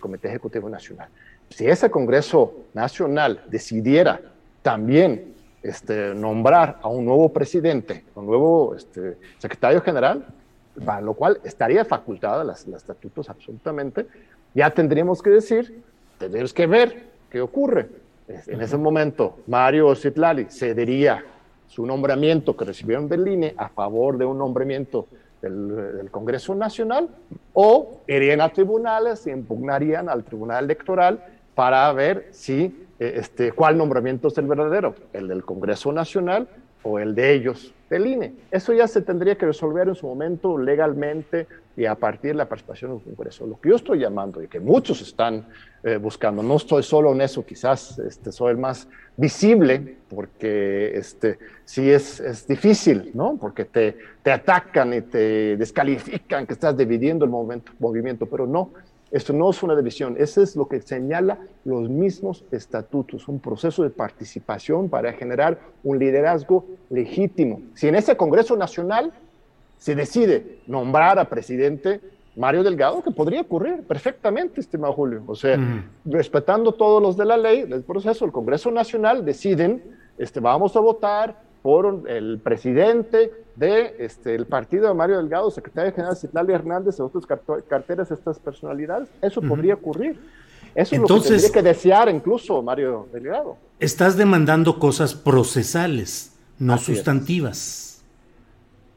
Comité 0.00 0.28
Ejecutivo 0.28 0.68
Nacional. 0.68 1.08
Si 1.50 1.66
ese 1.66 1.90
Congreso 1.90 2.66
Nacional 2.74 3.44
decidiera 3.48 4.20
también 4.62 5.34
este, 5.62 6.14
nombrar 6.14 6.78
a 6.82 6.88
un 6.88 7.04
nuevo 7.04 7.28
presidente, 7.28 8.04
un 8.14 8.26
nuevo 8.26 8.74
este, 8.74 9.16
secretario 9.38 9.80
general, 9.80 10.26
para 10.84 11.00
lo 11.00 11.14
cual 11.14 11.40
estaría 11.44 11.84
facultada 11.84 12.44
los 12.44 12.66
estatutos 12.66 13.28
absolutamente, 13.28 14.06
ya 14.54 14.70
tendríamos 14.70 15.22
que 15.22 15.30
decir, 15.30 15.82
tendríamos 16.18 16.52
que 16.52 16.66
ver 16.66 17.04
qué 17.30 17.40
ocurre. 17.40 17.88
En 18.46 18.60
ese 18.60 18.76
momento, 18.76 19.38
Mario 19.46 19.94
Citlali 19.94 20.46
cedería 20.46 21.24
su 21.66 21.86
nombramiento 21.86 22.56
que 22.56 22.64
recibió 22.64 22.98
en 22.98 23.08
Berlín 23.08 23.52
a 23.56 23.68
favor 23.68 24.18
de 24.18 24.24
un 24.24 24.38
nombramiento 24.38 25.06
del, 25.40 26.08
Congreso 26.10 26.54
Nacional 26.54 27.08
o 27.52 28.00
irían 28.06 28.40
a 28.40 28.50
tribunales 28.50 29.26
y 29.26 29.30
impugnarían 29.30 30.08
al 30.08 30.24
Tribunal 30.24 30.64
Electoral 30.64 31.24
para 31.54 31.92
ver 31.92 32.28
si, 32.30 32.86
este, 33.08 33.52
cuál 33.52 33.76
nombramiento 33.76 34.28
es 34.28 34.38
el 34.38 34.46
verdadero, 34.46 34.94
el 35.12 35.28
del 35.28 35.44
Congreso 35.44 35.92
Nacional 35.92 36.48
o 36.82 36.98
el 36.98 37.14
de 37.14 37.32
ellos, 37.32 37.74
del 37.88 38.06
INE. 38.06 38.34
Eso 38.50 38.72
ya 38.72 38.88
se 38.88 39.02
tendría 39.02 39.36
que 39.36 39.46
resolver 39.46 39.88
en 39.88 39.94
su 39.94 40.06
momento 40.06 40.58
legalmente 40.58 41.46
y 41.76 41.86
a 41.86 41.94
partir 41.94 42.32
de 42.32 42.38
la 42.38 42.48
participación 42.48 42.90
en 42.92 42.96
el 42.98 43.02
Congreso. 43.04 43.46
Lo 43.46 43.60
que 43.60 43.70
yo 43.70 43.76
estoy 43.76 44.00
llamando 44.00 44.42
y 44.42 44.48
que 44.48 44.60
muchos 44.60 45.00
están 45.00 45.46
eh, 45.82 45.96
buscando, 45.96 46.42
no 46.42 46.56
estoy 46.56 46.82
solo 46.82 47.12
en 47.12 47.20
eso, 47.20 47.44
quizás 47.44 47.98
este, 47.98 48.32
soy 48.32 48.52
el 48.52 48.58
más 48.58 48.88
visible, 49.16 49.96
porque 50.08 50.96
este, 50.96 51.38
sí 51.64 51.90
es, 51.90 52.20
es 52.20 52.46
difícil, 52.46 53.10
¿no? 53.14 53.36
Porque 53.40 53.64
te, 53.64 53.96
te 54.22 54.32
atacan 54.32 54.92
y 54.92 55.02
te 55.02 55.56
descalifican 55.56 56.46
que 56.46 56.52
estás 56.52 56.76
dividiendo 56.76 57.24
el 57.24 57.30
movimiento, 57.30 57.72
movimiento, 57.78 58.26
pero 58.26 58.46
no, 58.46 58.70
esto 59.12 59.34
no 59.34 59.50
es 59.50 59.62
una 59.62 59.76
división, 59.76 60.16
eso 60.18 60.42
es 60.42 60.56
lo 60.56 60.66
que 60.66 60.80
señala 60.80 61.38
los 61.64 61.88
mismos 61.90 62.44
estatutos, 62.50 63.28
un 63.28 63.40
proceso 63.40 63.82
de 63.82 63.90
participación 63.90 64.88
para 64.88 65.12
generar 65.12 65.60
un 65.84 65.98
liderazgo 65.98 66.64
legítimo. 66.88 67.60
Si 67.74 67.86
en 67.88 67.94
ese 67.94 68.16
Congreso 68.16 68.56
Nacional 68.56 69.12
se 69.76 69.94
decide 69.94 70.60
nombrar 70.66 71.18
a 71.18 71.28
presidente 71.28 72.00
Mario 72.36 72.62
Delgado, 72.62 73.02
que 73.02 73.10
podría 73.10 73.42
ocurrir 73.42 73.82
perfectamente, 73.82 74.62
estimado 74.62 74.94
Julio, 74.94 75.22
o 75.26 75.34
sea, 75.34 75.58
respetando 76.06 76.72
todos 76.72 77.02
los 77.02 77.14
de 77.14 77.26
la 77.26 77.36
ley, 77.36 77.66
el 77.70 77.82
proceso, 77.82 78.24
el 78.24 78.32
Congreso 78.32 78.70
Nacional 78.70 79.26
deciden, 79.26 79.82
este, 80.16 80.40
vamos 80.40 80.74
a 80.74 80.80
votar 80.80 81.42
por 81.62 82.02
el 82.08 82.40
presidente 82.40 83.18
del 83.18 83.30
de, 83.56 83.96
este, 83.98 84.44
partido 84.44 84.88
de 84.88 84.94
Mario 84.94 85.18
Delgado, 85.18 85.50
secretario 85.50 85.92
general 85.92 86.16
Citlali 86.16 86.52
Hernández, 86.52 86.96
y 86.98 87.02
otras 87.02 87.24
carteras, 87.68 88.10
estas 88.10 88.38
personalidades. 88.38 89.08
Eso 89.20 89.40
podría 89.40 89.74
ocurrir. 89.74 90.18
Eso 90.74 90.94
es 90.94 91.00
lo 91.02 91.06
que 91.06 91.28
tendría 91.28 91.52
que 91.52 91.62
desear 91.62 92.08
incluso 92.08 92.62
Mario 92.62 93.06
Delgado. 93.12 93.56
Estás 93.78 94.16
demandando 94.16 94.78
cosas 94.78 95.14
procesales, 95.14 96.36
no 96.58 96.78
sustantivas. 96.78 98.02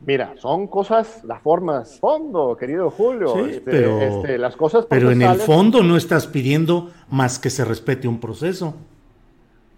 Mira, 0.05 0.35
son 0.39 0.67
cosas, 0.67 1.23
las 1.23 1.41
formas, 1.41 1.99
fondo, 1.99 2.55
querido 2.57 2.89
Julio. 2.91 3.45
Este, 3.45 3.61
pero, 3.61 4.01
este, 4.01 4.37
las 4.37 4.55
cosas 4.55 4.85
pero 4.89 5.11
en 5.11 5.21
el 5.21 5.37
fondo 5.37 5.83
no 5.83 5.97
estás 5.97 6.27
pidiendo 6.27 6.91
más 7.09 7.39
que 7.39 7.49
se 7.49 7.65
respete 7.65 8.07
un 8.07 8.19
proceso 8.19 8.75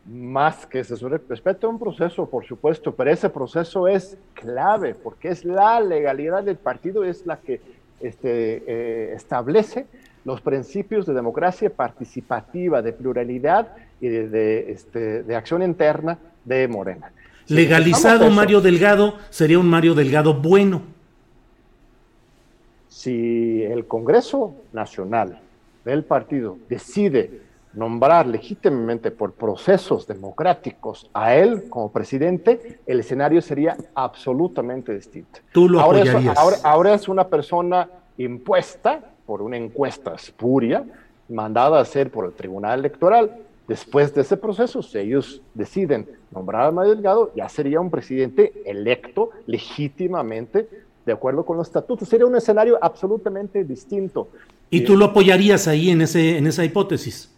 más 0.07 0.65
que 0.65 0.83
se 0.83 0.95
respete 0.95 1.67
un 1.67 1.77
proceso, 1.77 2.29
por 2.29 2.45
supuesto, 2.45 2.95
pero 2.95 3.11
ese 3.11 3.29
proceso 3.29 3.87
es 3.87 4.17
clave 4.33 4.95
porque 4.95 5.29
es 5.29 5.43
la 5.43 5.79
legalidad 5.81 6.43
del 6.43 6.55
partido, 6.55 7.03
es 7.03 7.25
la 7.25 7.37
que 7.37 7.59
este, 7.99 8.63
eh, 8.67 9.13
establece 9.13 9.85
los 10.23 10.41
principios 10.41 11.05
de 11.05 11.13
democracia 11.13 11.69
participativa, 11.69 12.81
de 12.81 12.93
pluralidad 12.93 13.69
y 13.99 14.07
de, 14.07 14.71
este, 14.71 15.23
de 15.23 15.35
acción 15.35 15.61
interna 15.61 16.17
de 16.45 16.67
Morena. 16.67 17.11
Legalizado 17.47 18.29
Mario 18.29 18.61
Delgado 18.61 19.15
sería 19.29 19.59
un 19.59 19.69
Mario 19.69 19.95
Delgado 19.95 20.33
bueno. 20.33 20.81
Si 22.89 23.63
el 23.63 23.87
Congreso 23.87 24.55
Nacional 24.73 25.39
del 25.85 26.03
partido 26.03 26.57
decide 26.67 27.46
nombrar 27.77 28.25
legítimamente 28.25 29.11
por 29.11 29.33
procesos 29.33 30.07
democráticos 30.07 31.09
a 31.13 31.35
él 31.35 31.69
como 31.69 31.91
presidente, 31.91 32.79
el 32.87 33.01
escenario 33.01 33.39
sería 33.39 33.77
absolutamente 33.93 34.93
distinto. 34.95 35.39
Tú 35.53 35.69
lo 35.69 35.79
ahora 35.79 36.01
es, 36.01 36.37
ahora, 36.63 36.95
es 36.95 37.07
una 37.07 37.27
persona 37.27 37.87
impuesta 38.17 39.11
por 39.27 39.43
una 39.43 39.57
encuesta 39.57 40.15
espuria, 40.15 40.83
mandada 41.29 41.77
a 41.77 41.81
hacer 41.81 42.09
por 42.09 42.25
el 42.25 42.33
Tribunal 42.33 42.79
Electoral, 42.79 43.43
Después 43.67 44.13
de 44.15 44.21
ese 44.21 44.37
proceso, 44.37 44.81
si 44.81 44.97
ellos 44.97 45.41
deciden 45.53 46.07
nombrar 46.31 46.67
a 46.67 46.71
Mario 46.71 46.95
Delgado, 46.95 47.33
ya 47.35 47.49
sería 47.49 47.81
un 47.81 47.91
presidente 47.91 48.53
electo 48.65 49.31
legítimamente 49.45 50.69
de 51.05 51.11
acuerdo 51.11 51.45
con 51.45 51.57
los 51.57 51.67
estatutos. 51.67 52.07
Sería 52.07 52.25
un 52.25 52.37
escenario 52.37 52.79
absolutamente 52.81 53.65
distinto. 53.65 54.29
¿Y 54.69 54.85
tú 54.85 54.95
lo 54.95 55.03
apoyarías 55.03 55.67
ahí 55.67 55.89
en, 55.89 56.01
ese, 56.01 56.37
en 56.37 56.47
esa 56.47 56.63
hipótesis? 56.63 57.29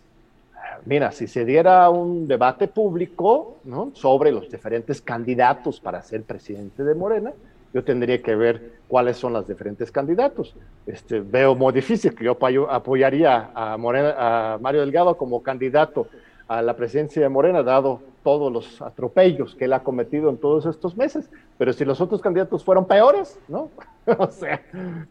Mira, 0.85 1.11
si 1.11 1.27
se 1.27 1.45
diera 1.45 1.89
un 1.89 2.27
debate 2.27 2.67
público 2.67 3.57
¿no? 3.63 3.91
sobre 3.93 4.31
los 4.31 4.49
diferentes 4.49 5.01
candidatos 5.01 5.79
para 5.79 6.01
ser 6.01 6.23
presidente 6.23 6.83
de 6.83 6.95
Morena, 6.95 7.33
yo 7.73 7.83
tendría 7.83 8.21
que 8.21 8.35
ver 8.35 8.79
cuáles 8.87 9.17
son 9.17 9.33
los 9.33 9.47
diferentes 9.47 9.91
candidatos. 9.91 10.55
Este, 10.87 11.19
veo 11.19 11.53
muy 11.55 11.73
difícil 11.73 12.15
que 12.15 12.25
yo 12.25 12.37
apoyaría 12.69 13.51
a, 13.53 13.77
Morena, 13.77 14.15
a 14.17 14.57
Mario 14.57 14.81
Delgado 14.81 15.15
como 15.17 15.43
candidato 15.43 16.07
a 16.47 16.63
la 16.63 16.75
presidencia 16.75 17.21
de 17.21 17.29
Morena, 17.29 17.61
dado 17.61 18.01
todos 18.23 18.51
los 18.51 18.81
atropellos 18.81 19.53
que 19.53 19.65
él 19.65 19.73
ha 19.73 19.83
cometido 19.83 20.31
en 20.31 20.37
todos 20.37 20.65
estos 20.65 20.97
meses. 20.97 21.29
Pero 21.59 21.73
si 21.73 21.85
los 21.85 22.01
otros 22.01 22.21
candidatos 22.21 22.63
fueron 22.63 22.85
peores, 22.85 23.39
¿no? 23.47 23.69
o 24.17 24.27
sea, 24.31 24.59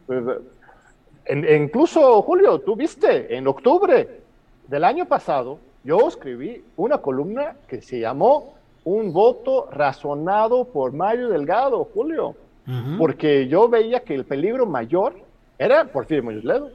pues, 0.06 0.24
incluso, 1.30 2.20
Julio, 2.22 2.58
tú 2.58 2.74
viste, 2.74 3.36
en 3.36 3.46
octubre 3.46 4.27
del 4.68 4.84
año 4.84 5.06
pasado, 5.06 5.58
yo 5.82 6.06
escribí 6.06 6.64
una 6.76 6.98
columna 6.98 7.56
que 7.66 7.82
se 7.82 7.98
llamó 8.00 8.54
Un 8.84 9.12
voto 9.12 9.68
razonado 9.70 10.64
por 10.64 10.92
Mario 10.92 11.28
Delgado, 11.28 11.84
Julio 11.92 12.36
porque 12.98 13.48
yo 13.48 13.68
veía 13.68 14.00
que 14.00 14.14
el 14.14 14.24
peligro 14.24 14.66
mayor 14.66 15.14
era 15.58 15.84
Porfirio 15.84 16.22
Muñoz 16.22 16.44
Ledo. 16.44 16.70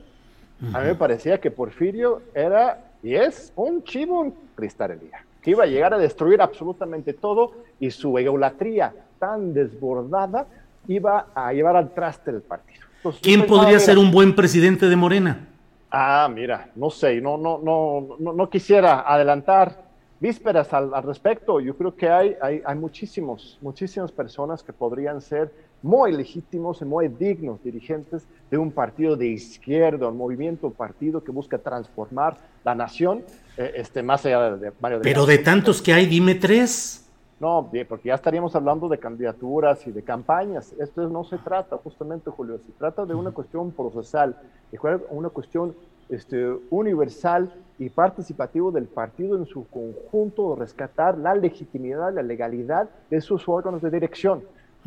A 0.74 0.80
mí 0.80 0.88
me 0.88 0.96
parecía 0.96 1.40
que 1.40 1.52
Porfirio 1.52 2.22
era 2.34 2.80
y 3.04 3.16
es 3.16 3.52
un 3.56 3.84
chivo 3.84 4.24
en 4.24 4.34
cristalería, 4.56 5.26
que 5.42 5.52
iba 5.52 5.66
a 5.66 5.68
llegar 5.68 5.94
a 5.94 5.98
destruir 5.98 6.42
absolutamente 6.42 7.14
todo 7.14 7.52
y 7.80 7.92
su 7.92 8.18
egolatría 8.18 8.94
tan 9.20 9.54
desbordada 9.54 10.48
iba 10.88 11.28
a 11.36 11.52
llevar 11.52 11.76
al 11.76 11.94
traste 11.94 12.32
del 12.32 12.42
partido. 12.42 12.82
¿Quién 13.22 13.46
podría 13.46 13.78
ser 13.80 13.98
un 13.98 14.10
buen 14.10 14.34
presidente 14.36 14.88
de 14.88 14.96
Morena? 14.96 15.48
Ah, 15.96 16.28
mira, 16.28 16.72
no 16.76 16.90
sé, 16.90 17.22
no, 17.22 17.38
no, 17.38 17.60
no, 17.60 18.18
no, 18.18 18.34
no 18.34 18.50
quisiera 18.50 19.02
adelantar 19.02 19.84
vísperas 20.20 20.74
al, 20.74 20.92
respecto. 21.04 21.60
Yo 21.60 21.78
creo 21.78 21.96
que 21.96 22.10
hay, 22.10 22.36
hay, 22.42 22.64
hay 22.66 22.76
muchísimos, 22.76 23.60
muchísimas 23.62 24.12
personas 24.12 24.64
que 24.64 24.74
podrían 24.74 25.22
ser 25.22 25.52
muy 25.84 26.12
legítimos 26.12 26.82
y 26.82 26.86
muy 26.86 27.10
dignos 27.10 27.64
dirigentes 27.64 28.26
de 28.50 28.58
un 28.58 28.72
partido 28.72 29.16
de 29.16 29.28
izquierda, 29.28 30.08
un 30.08 30.18
movimiento, 30.18 30.66
un 30.66 30.74
partido 30.74 31.24
que 31.24 31.32
busca 31.32 31.60
transformar 31.60 32.38
la 32.66 32.74
nación, 32.74 33.24
eh, 33.56 33.74
este, 33.76 34.02
más 34.02 34.26
allá 34.26 34.56
de, 34.56 34.72
varios 34.80 35.02
Pero 35.04 35.28
de 35.28 35.38
tantos 35.38 35.80
que 35.80 35.94
hay, 35.94 36.08
dime 36.08 36.34
tres. 36.34 37.03
No, 37.40 37.70
porque 37.90 38.10
ya 38.10 38.16
estaríamos 38.16 38.56
hablando 38.56 38.88
de 38.88 38.98
candidaturas 38.98 39.86
y 39.88 39.92
de 39.92 40.02
campañas. 40.02 40.74
Esto 40.80 41.10
no 41.10 41.24
se 41.24 41.38
trata 41.38 41.78
justamente, 41.78 42.30
Julio, 42.30 42.58
se 42.60 42.72
trata 42.74 43.06
de 43.06 43.14
una 43.14 43.32
cuestión 43.32 43.72
procesal, 43.72 44.38
de 44.72 44.80
una 45.10 45.30
cuestión 45.30 45.76
este, 46.10 46.54
universal 46.70 47.54
y 47.80 47.90
participativo 47.90 48.72
del 48.72 48.86
partido 48.86 49.38
en 49.38 49.46
su 49.46 49.68
conjunto, 49.68 50.56
rescatar 50.56 51.18
la 51.18 51.36
legitimidad, 51.36 52.14
la 52.14 52.22
legalidad 52.22 52.90
de 53.10 53.20
sus 53.20 53.48
órganos 53.50 53.82
de 53.82 53.90
dirección. 53.90 54.44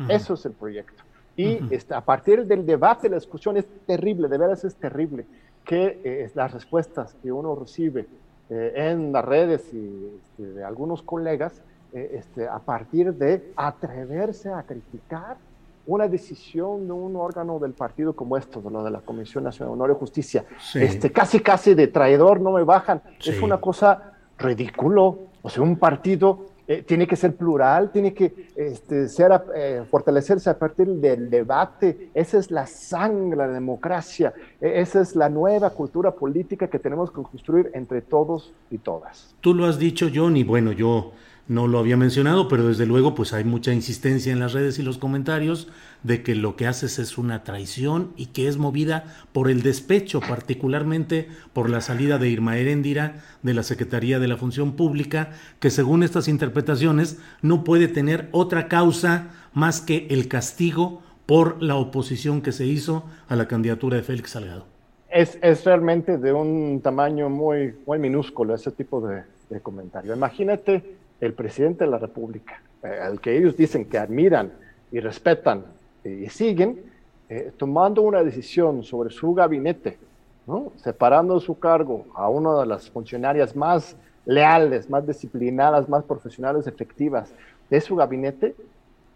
Eso 0.07 0.35
es 0.35 0.45
el 0.45 0.53
proyecto. 0.53 1.03
Y 1.35 1.59
este, 1.71 1.93
a 1.93 2.01
partir 2.01 2.45
del 2.45 2.65
debate, 2.65 3.09
la 3.09 3.15
discusión 3.15 3.57
es 3.57 3.65
terrible, 3.85 4.27
de 4.27 4.37
veras 4.37 4.63
es 4.63 4.75
terrible, 4.75 5.25
que 5.65 5.99
eh, 6.03 6.31
las 6.33 6.53
respuestas 6.53 7.13
que 7.21 7.31
uno 7.31 7.55
recibe 7.55 8.07
eh, 8.49 8.73
en 8.75 9.11
las 9.11 9.25
redes 9.25 9.71
y 9.73 10.19
este, 10.19 10.53
de 10.53 10.63
algunos 10.63 11.03
colegas, 11.03 11.61
este, 12.05 12.47
a 12.47 12.59
partir 12.59 13.13
de 13.13 13.51
atreverse 13.55 14.49
a 14.49 14.63
criticar 14.63 15.37
una 15.85 16.07
decisión 16.07 16.85
de 16.85 16.93
un 16.93 17.15
órgano 17.15 17.59
del 17.59 17.71
partido 17.71 18.13
como 18.13 18.37
esto, 18.37 18.61
de 18.61 18.69
lo 18.69 18.83
de 18.83 18.91
la 18.91 18.99
Comisión 18.99 19.45
Nacional 19.45 19.69
de 19.69 19.73
Honor 19.73 19.95
y 19.95 19.99
Justicia, 19.99 20.45
este, 20.75 21.11
casi 21.11 21.39
casi 21.39 21.73
de 21.73 21.87
traidor, 21.87 22.41
no 22.41 22.51
me 22.51 22.63
bajan, 22.63 23.01
es 23.19 23.41
una 23.41 23.59
cosa 23.59 24.11
ridículo, 24.37 25.19
o 25.41 25.49
sea, 25.49 25.63
un 25.63 25.77
partido 25.77 26.47
eh, 26.69 26.83
tiene 26.85 27.07
que 27.07 27.15
ser 27.15 27.33
plural, 27.37 27.91
tiene 27.91 28.13
que 28.13 28.49
este, 28.57 29.07
ser, 29.07 29.31
eh, 29.55 29.83
fortalecerse 29.89 30.49
a 30.49 30.59
partir 30.59 30.87
del 30.87 31.29
debate. 31.29 32.09
Esa 32.13 32.37
es 32.39 32.51
la 32.51 32.67
sangre, 32.67 33.37
la 33.37 33.47
democracia. 33.47 34.33
E, 34.59 34.81
esa 34.81 34.99
es 34.99 35.15
la 35.15 35.29
nueva 35.29 35.69
cultura 35.69 36.11
política 36.11 36.67
que 36.67 36.77
tenemos 36.77 37.09
que 37.09 37.21
construir 37.21 37.71
entre 37.73 38.01
todos 38.01 38.53
y 38.69 38.79
todas. 38.79 39.33
Tú 39.39 39.53
lo 39.53 39.65
has 39.65 39.79
dicho, 39.79 40.09
John, 40.13 40.35
y 40.35 40.43
bueno, 40.43 40.73
yo 40.73 41.13
no 41.47 41.67
lo 41.67 41.79
había 41.79 41.97
mencionado, 41.97 42.47
pero 42.47 42.67
desde 42.67 42.85
luego 42.85 43.15
pues 43.15 43.33
hay 43.33 43.43
mucha 43.43 43.73
insistencia 43.73 44.31
en 44.31 44.39
las 44.39 44.53
redes 44.53 44.79
y 44.79 44.83
los 44.83 44.97
comentarios 44.97 45.69
de 46.03 46.21
que 46.21 46.35
lo 46.35 46.55
que 46.55 46.67
haces 46.67 46.99
es 46.99 47.17
una 47.17 47.43
traición 47.43 48.11
y 48.17 48.27
que 48.27 48.47
es 48.47 48.57
movida 48.57 49.05
por 49.31 49.49
el 49.49 49.61
despecho, 49.61 50.19
particularmente 50.19 51.29
por 51.53 51.69
la 51.69 51.81
salida 51.81 52.17
de 52.17 52.29
Irma 52.29 52.57
Heréndira 52.57 53.23
de 53.43 53.53
la 53.53 53.63
Secretaría 53.63 54.19
de 54.19 54.27
la 54.27 54.37
Función 54.37 54.73
Pública, 54.73 55.31
que 55.59 55.69
según 55.69 56.03
estas 56.03 56.27
interpretaciones 56.27 57.19
no 57.41 57.63
puede 57.63 57.87
tener 57.87 58.27
otra 58.31 58.67
causa 58.67 59.29
más 59.53 59.81
que 59.81 60.07
el 60.09 60.27
castigo 60.27 61.01
por 61.25 61.61
la 61.61 61.75
oposición 61.75 62.41
que 62.41 62.51
se 62.51 62.65
hizo 62.65 63.05
a 63.27 63.35
la 63.35 63.47
candidatura 63.47 63.97
de 63.97 64.03
Félix 64.03 64.31
Salgado. 64.31 64.65
Es, 65.09 65.37
es 65.41 65.63
realmente 65.63 66.17
de 66.17 66.33
un 66.33 66.81
tamaño 66.81 67.29
muy, 67.29 67.75
muy 67.85 67.97
minúsculo 67.97 68.53
ese 68.53 68.71
tipo 68.71 68.99
de, 69.01 69.23
de 69.49 69.61
comentario. 69.61 70.13
Imagínate 70.13 70.97
el 71.19 71.33
presidente 71.33 71.85
de 71.85 71.91
la 71.91 71.97
República, 71.97 72.61
eh, 72.83 72.99
al 73.01 73.19
que 73.19 73.37
ellos 73.37 73.57
dicen 73.57 73.85
que 73.85 73.97
admiran 73.97 74.51
y 74.91 74.99
respetan 74.99 75.65
y 76.03 76.29
siguen, 76.29 76.81
eh, 77.29 77.51
tomando 77.57 78.01
una 78.01 78.23
decisión 78.23 78.83
sobre 78.83 79.09
su 79.09 79.33
gabinete, 79.33 79.97
¿no? 80.45 80.71
separando 80.77 81.39
su 81.41 81.59
cargo 81.59 82.05
a 82.15 82.29
una 82.29 82.61
de 82.61 82.65
las 82.65 82.89
funcionarias 82.89 83.55
más 83.55 83.97
leales, 84.25 84.89
más 84.89 85.05
disciplinadas, 85.05 85.89
más 85.89 86.05
profesionales, 86.05 86.67
efectivas 86.67 87.33
de 87.69 87.81
su 87.81 87.95
gabinete, 87.97 88.55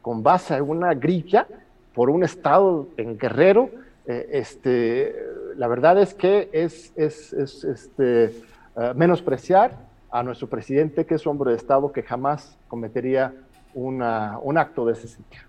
con 0.02 0.24
base 0.24 0.56
en 0.56 0.70
una 0.70 0.94
grilla 0.94 1.48
por 1.94 2.10
un 2.10 2.24
estado 2.24 2.88
en 2.98 3.18
Guerrero, 3.18 3.70
eh, 4.08 4.28
este, 4.34 5.16
la 5.56 5.68
verdad 5.68 6.02
es 6.02 6.14
que 6.14 6.50
es, 6.52 6.92
es, 6.98 7.32
es 7.32 7.64
este, 7.64 8.34
menospreciar 8.96 9.91
a 10.12 10.24
nuestro 10.24 10.48
presidente, 10.48 11.06
que 11.06 11.16
es 11.16 11.26
hombre 11.26 11.52
de 11.52 11.58
Estado, 11.58 11.92
que 11.92 12.04
jamás 12.04 12.58
cometería 12.68 13.34
una, 13.74 14.38
un 14.40 14.58
acto 14.58 14.86
de 14.86 14.94
ese 14.94 15.08
sentido. 15.08 15.44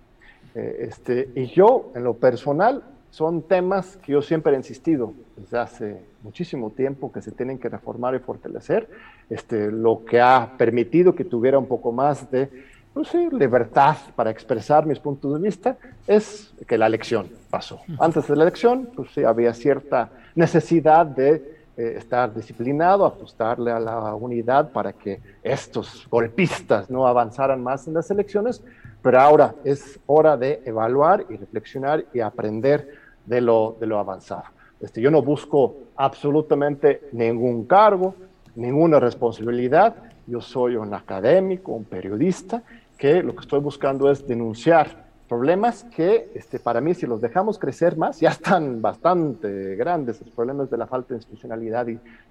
Eh, 0.55 0.87
este, 0.87 1.29
y 1.35 1.47
yo, 1.47 1.91
en 1.95 2.03
lo 2.03 2.15
personal, 2.15 2.83
son 3.09 3.43
temas 3.43 3.97
que 3.97 4.13
yo 4.13 4.21
siempre 4.21 4.53
he 4.53 4.55
insistido 4.55 5.13
desde 5.35 5.59
hace 5.59 6.01
muchísimo 6.23 6.71
tiempo 6.71 7.11
que 7.11 7.21
se 7.21 7.31
tienen 7.31 7.59
que 7.59 7.69
reformar 7.69 8.15
y 8.15 8.19
fortalecer, 8.19 8.89
este, 9.29 9.71
lo 9.71 10.03
que 10.05 10.19
ha 10.19 10.53
permitido 10.57 11.13
que 11.13 11.23
tuviera 11.23 11.59
un 11.59 11.67
poco 11.67 11.91
más 11.91 12.31
de 12.31 12.49
pues 12.93 13.07
sí, 13.07 13.27
libertad 13.31 13.97
para 14.15 14.29
expresar 14.29 14.85
mis 14.85 14.99
puntos 14.99 15.33
de 15.33 15.39
vista, 15.39 15.77
es 16.05 16.53
que 16.67 16.77
la 16.77 16.85
elección 16.85 17.27
pasó. 17.49 17.81
Antes 17.99 18.27
de 18.27 18.35
la 18.35 18.43
elección, 18.43 18.89
pues 18.95 19.09
sí, 19.11 19.23
había 19.23 19.53
cierta 19.53 20.11
necesidad 20.35 21.05
de 21.05 21.62
eh, 21.75 21.95
estar 21.97 22.33
disciplinado, 22.33 23.05
apostarle 23.05 23.71
a 23.71 23.79
la 23.79 24.13
unidad 24.13 24.71
para 24.71 24.93
que 24.93 25.19
estos 25.41 26.07
golpistas 26.09 26.89
no 26.89 27.07
avanzaran 27.07 27.63
más 27.63 27.87
en 27.87 27.95
las 27.95 28.11
elecciones, 28.11 28.63
pero 29.01 29.19
ahora 29.19 29.55
es 29.63 29.99
hora 30.05 30.37
de 30.37 30.61
evaluar 30.65 31.25
y 31.29 31.35
reflexionar 31.35 32.05
y 32.13 32.19
aprender 32.19 32.89
de 33.25 33.41
lo, 33.41 33.75
de 33.79 33.87
lo 33.87 33.99
avanzado. 33.99 34.43
Este, 34.79 35.01
yo 35.01 35.09
no 35.09 35.21
busco 35.21 35.75
absolutamente 35.95 37.01
ningún 37.11 37.65
cargo, 37.65 38.15
ninguna 38.55 38.99
responsabilidad, 38.99 39.95
yo 40.27 40.41
soy 40.41 40.75
un 40.75 40.93
académico, 40.93 41.71
un 41.71 41.85
periodista, 41.85 42.61
que 42.97 43.23
lo 43.23 43.33
que 43.33 43.41
estoy 43.41 43.59
buscando 43.59 44.11
es 44.11 44.27
denunciar 44.27 45.02
problemas 45.33 45.83
que 45.85 46.29
este, 46.35 46.59
para 46.59 46.79
mí 46.79 46.93
si 46.93 47.07
los 47.07 47.19
dejamos 47.19 47.57
crecer 47.57 47.97
más, 47.97 48.19
ya 48.19 48.29
están 48.29 48.83
bastante 48.83 49.75
grandes 49.75 50.21
los 50.21 50.29
problemas 50.29 50.69
de 50.69 50.77
la 50.77 50.85
falta 50.85 51.09
de 51.09 51.15
institucionalidad 51.15 51.87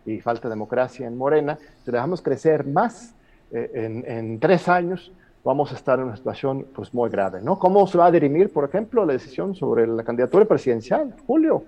y, 0.06 0.20
falta 0.20 0.46
de 0.46 0.50
democracia 0.54 1.08
en 1.08 1.18
Morena, 1.18 1.58
si 1.84 1.90
dejamos 1.90 2.22
crecer 2.22 2.64
más 2.64 3.12
eh, 3.50 3.70
en, 3.74 4.04
en, 4.06 4.38
tres 4.38 4.68
años, 4.68 5.10
vamos 5.42 5.72
a 5.72 5.74
estar 5.74 5.98
en 5.98 6.04
una 6.04 6.16
situación 6.16 6.64
pues, 6.72 6.94
muy 6.94 7.10
grave. 7.10 7.40
¿no? 7.42 7.58
¿Cómo 7.58 7.88
se 7.88 7.98
va 7.98 8.06
a 8.06 8.12
dirimir, 8.12 8.52
por 8.52 8.64
ejemplo, 8.64 9.04
la 9.04 9.14
decisión 9.14 9.56
sobre 9.56 9.84
la 9.88 10.04
candidatura 10.04 10.44
presidencial, 10.44 11.12
Julio? 11.26 11.64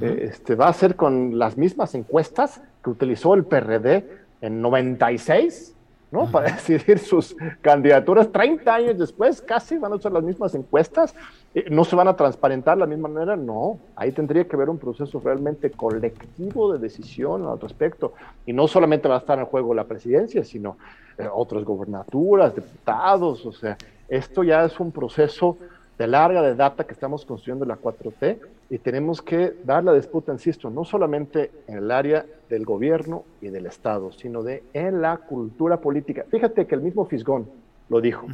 Eh, 0.00 0.28
este, 0.30 0.54
¿Va 0.54 0.68
a 0.68 0.72
ser 0.72 0.94
con 0.94 1.36
las 1.36 1.56
mismas 1.56 1.96
encuestas 1.96 2.62
que 2.82 2.90
utilizó 2.90 3.34
el 3.34 3.44
PRD 3.44 4.04
en 4.40 4.62
96? 4.62 5.74
¿No? 6.10 6.30
Para 6.30 6.52
decidir 6.54 6.98
sus 6.98 7.36
candidaturas. 7.60 8.30
30 8.30 8.74
años 8.74 8.98
después, 8.98 9.40
casi 9.40 9.78
van 9.78 9.92
a 9.92 9.98
ser 9.98 10.12
las 10.12 10.22
mismas 10.22 10.54
encuestas, 10.54 11.14
eh, 11.54 11.66
no 11.70 11.84
se 11.84 11.96
van 11.96 12.08
a 12.08 12.16
transparentar 12.16 12.76
de 12.76 12.80
la 12.80 12.86
misma 12.86 13.08
manera, 13.08 13.36
no, 13.36 13.78
ahí 13.94 14.12
tendría 14.12 14.44
que 14.44 14.56
haber 14.56 14.68
un 14.68 14.78
proceso 14.78 15.20
realmente 15.24 15.70
colectivo 15.70 16.72
de 16.72 16.78
decisión 16.78 17.46
al 17.46 17.60
respecto, 17.60 18.14
y 18.44 18.52
no 18.52 18.68
solamente 18.68 19.08
va 19.08 19.16
a 19.16 19.18
estar 19.18 19.38
en 19.38 19.46
juego 19.46 19.74
la 19.74 19.84
presidencia, 19.84 20.44
sino 20.44 20.76
eh, 21.18 21.28
otras 21.32 21.64
gobernaturas, 21.64 22.54
diputados, 22.54 23.44
o 23.46 23.52
sea, 23.52 23.76
esto 24.08 24.44
ya 24.44 24.64
es 24.64 24.78
un 24.78 24.92
proceso 24.92 25.58
de 25.98 26.06
larga 26.06 26.42
de 26.42 26.54
data 26.54 26.84
que 26.84 26.92
estamos 26.92 27.24
construyendo 27.24 27.64
la 27.64 27.78
4T 27.78 28.38
y 28.70 28.78
tenemos 28.78 29.22
que 29.22 29.54
dar 29.64 29.82
la 29.82 29.94
disputa, 29.94 30.32
insisto, 30.32 30.68
no 30.68 30.84
solamente 30.84 31.50
en 31.66 31.78
el 31.78 31.90
área 31.90 32.26
del 32.50 32.64
gobierno 32.64 33.24
y 33.40 33.48
del 33.48 33.66
Estado, 33.66 34.12
sino 34.12 34.42
de 34.42 34.62
en 34.72 35.00
la 35.00 35.16
cultura 35.16 35.78
política. 35.78 36.24
Fíjate 36.30 36.66
que 36.66 36.74
el 36.74 36.82
mismo 36.82 37.06
Fisgón 37.06 37.48
lo 37.88 38.00
dijo. 38.00 38.26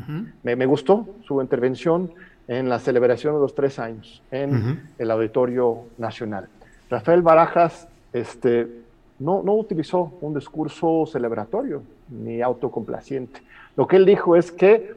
me, 0.43 0.57
me, 0.57 0.67
gustó 0.67 1.07
su 1.27 1.41
intervención 1.41 2.11
en 2.49 2.69
la 2.69 2.79
celebración 2.79 3.35
de 3.35 3.41
los 3.41 3.55
tres 3.55 3.79
años 3.79 4.23
en 4.31 4.83
el 4.99 5.11
Auditorio 5.11 5.85
Nacional. 5.99 6.49
Rafael 6.91 7.23
Barajas 7.23 7.87
este, 8.13 8.67
no, 9.19 9.43
no 9.43 9.55
utilizó 9.55 10.13
un 10.21 10.35
discurso 10.35 11.07
celebratorio 11.07 11.83
ni 12.09 12.43
autocomplaciente. 12.43 13.41
Lo 13.77 13.87
que 13.87 13.97
él 13.97 14.05
dijo 14.05 14.37
es 14.37 14.51
que 14.51 14.95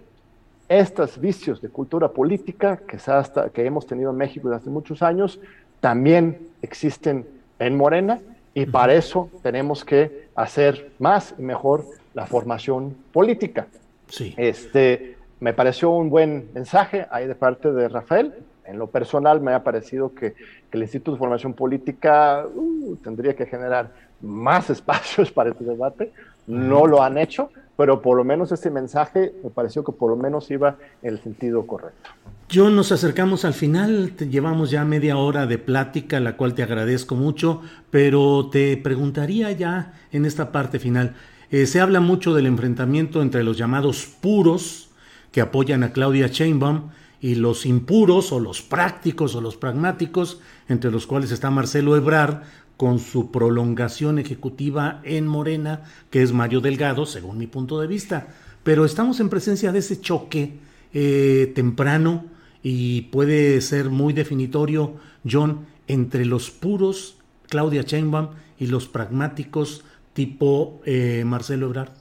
estos 0.68 1.20
vicios 1.20 1.62
de 1.62 1.70
cultura 1.70 2.10
política 2.10 2.78
que, 2.78 2.98
hasta, 3.12 3.50
que 3.50 3.66
hemos 3.66 3.86
tenido 3.86 4.12
en 4.12 4.18
México 4.18 4.50
desde 4.50 4.62
hace 4.62 4.70
muchos 4.70 5.02
años 5.02 5.40
también 5.80 6.40
existen 6.62 7.28
en 7.60 7.78
Morena 7.78 8.20
y 8.54 8.66
para 8.66 8.94
eso 8.94 9.30
tenemos 9.44 9.86
que 9.86 10.30
hacer 10.34 10.92
más 10.98 11.36
y 11.38 11.42
mejor 11.42 11.86
la 12.14 12.26
formación 12.26 12.96
política. 13.12 13.68
Sí. 14.08 14.34
Este, 14.38 15.18
me 15.40 15.54
pareció 15.54 15.92
un 15.92 16.10
buen 16.10 16.50
mensaje 16.54 17.06
ahí 17.12 17.28
de 17.28 17.36
parte 17.36 17.72
de 17.72 17.90
Rafael. 17.90 18.34
En 18.66 18.80
lo 18.80 18.88
personal 18.88 19.42
me 19.42 19.54
ha 19.54 19.64
parecido 19.64 20.14
que, 20.14 20.34
el 20.72 20.82
Instituto 20.82 21.14
de 21.14 21.18
Formación 21.20 21.54
Política 21.54 22.44
uh, 22.54 22.98
tendría 22.98 23.34
que 23.34 23.46
generar 23.46 23.92
más 24.20 24.70
espacios 24.78 25.32
para 25.32 25.52
este 25.52 25.64
debate. 25.64 26.12
No 26.48 26.86
lo 26.86 27.02
han 27.02 27.18
hecho, 27.18 27.50
pero 27.78 28.02
por 28.02 28.18
lo 28.18 28.24
menos 28.24 28.52
ese 28.52 28.70
mensaje 28.70 29.34
me 29.44 29.50
pareció 29.50 29.84
que 29.84 29.92
por 29.92 30.10
lo 30.10 30.16
menos 30.16 30.50
iba 30.52 30.78
en 31.02 31.14
el 31.14 31.22
sentido 31.22 31.66
correcto. 31.68 32.10
Yo 32.48 32.70
nos 32.70 32.92
acercamos 32.92 33.44
al 33.44 33.54
final, 33.54 34.16
llevamos 34.18 34.70
ya 34.72 34.86
media 34.86 35.18
hora 35.18 35.48
de 35.48 35.58
plática, 35.58 36.20
la 36.20 36.38
cual 36.38 36.54
te 36.54 36.64
agradezco 36.64 37.16
mucho, 37.16 37.62
pero 37.90 38.50
te 38.52 38.78
preguntaría 38.78 39.52
ya 39.52 39.94
en 40.12 40.26
esta 40.26 40.52
parte 40.52 40.80
final, 40.80 41.16
eh, 41.50 41.66
se 41.66 41.82
habla 41.82 42.00
mucho 42.00 42.34
del 42.34 42.46
enfrentamiento 42.46 43.22
entre 43.22 43.44
los 43.44 43.58
llamados 43.58 44.06
puros, 44.22 44.90
que 45.32 45.42
apoyan 45.42 45.84
a 45.84 45.92
Claudia 45.92 46.28
Sheinbaum, 46.28 46.90
y 47.20 47.36
los 47.36 47.66
impuros 47.66 48.32
o 48.32 48.40
los 48.40 48.62
prácticos 48.62 49.36
o 49.36 49.42
los 49.42 49.58
pragmáticos, 49.58 50.40
entre 50.68 50.92
los 50.92 51.08
cuales 51.08 51.32
está 51.32 51.50
Marcelo 51.50 51.96
Ebrard, 51.96 52.44
con 52.78 53.00
su 53.00 53.32
prolongación 53.32 54.20
ejecutiva 54.20 55.02
en 55.04 55.28
Morena, 55.28 55.84
que 56.10 56.22
es 56.22 56.34
Mario 56.34 56.62
Delgado, 56.62 57.06
según 57.06 57.38
mi 57.38 57.48
punto 57.48 57.80
de 57.80 57.88
vista. 57.88 58.28
Pero 58.64 58.86
estamos 58.86 59.20
en 59.20 59.30
presencia 59.30 59.72
de 59.72 59.80
ese 59.80 60.02
choque 60.02 60.58
eh, 60.94 61.52
temprano 61.56 62.26
y 62.64 63.04
puede 63.04 63.62
ser 63.62 63.90
muy 63.90 64.14
definitorio, 64.14 64.96
John, 65.30 65.68
entre 65.88 66.26
los 66.26 66.52
puros 66.52 67.18
Claudia 67.48 67.84
Sheinbaum 67.84 68.30
y 68.58 68.68
los 68.68 68.88
pragmáticos 68.88 69.86
tipo 70.14 70.82
eh, 70.86 71.24
Marcelo 71.26 71.68
Ebrard. 71.68 71.92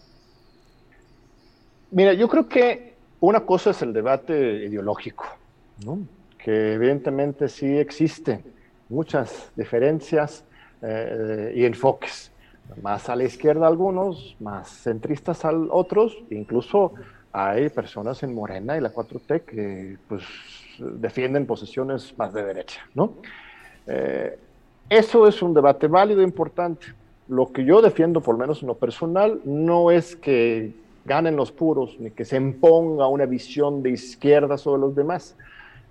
Mira, 1.90 2.14
yo 2.14 2.28
creo 2.28 2.48
que 2.48 2.94
una 3.20 3.40
cosa 3.40 3.70
es 3.70 3.82
el 3.82 3.92
debate 3.92 4.64
ideológico, 4.64 5.26
que 6.38 6.74
evidentemente 6.74 7.48
sí 7.48 7.66
existen 7.66 8.42
muchas 8.88 9.50
diferencias 9.56 10.44
eh, 10.86 11.52
y 11.56 11.64
enfoques. 11.64 12.30
Más 12.82 13.08
a 13.08 13.16
la 13.16 13.24
izquierda 13.24 13.66
algunos, 13.66 14.36
más 14.40 14.68
centristas 14.68 15.44
al 15.44 15.68
otros, 15.70 16.16
incluso 16.30 16.92
hay 17.32 17.68
personas 17.68 18.22
en 18.22 18.34
Morena 18.34 18.76
y 18.76 18.80
la 18.80 18.92
4T 18.92 19.42
que 19.42 19.96
pues, 20.08 20.22
defienden 20.78 21.46
posiciones 21.46 22.16
más 22.18 22.32
de 22.32 22.42
derecha. 22.42 22.80
¿no? 22.94 23.14
Eh, 23.86 24.38
eso 24.88 25.26
es 25.26 25.42
un 25.42 25.54
debate 25.54 25.88
válido 25.88 26.20
e 26.20 26.24
importante. 26.24 26.86
Lo 27.28 27.50
que 27.52 27.64
yo 27.64 27.80
defiendo, 27.80 28.20
por 28.20 28.34
lo 28.34 28.40
menos 28.40 28.62
en 28.62 28.68
lo 28.68 28.74
personal, 28.74 29.40
no 29.44 29.90
es 29.90 30.16
que 30.16 30.74
ganen 31.04 31.36
los 31.36 31.50
puros, 31.52 31.96
ni 31.98 32.10
que 32.10 32.24
se 32.24 32.36
imponga 32.36 33.06
una 33.08 33.26
visión 33.26 33.82
de 33.82 33.90
izquierda 33.90 34.58
sobre 34.58 34.80
los 34.80 34.94
demás 34.94 35.36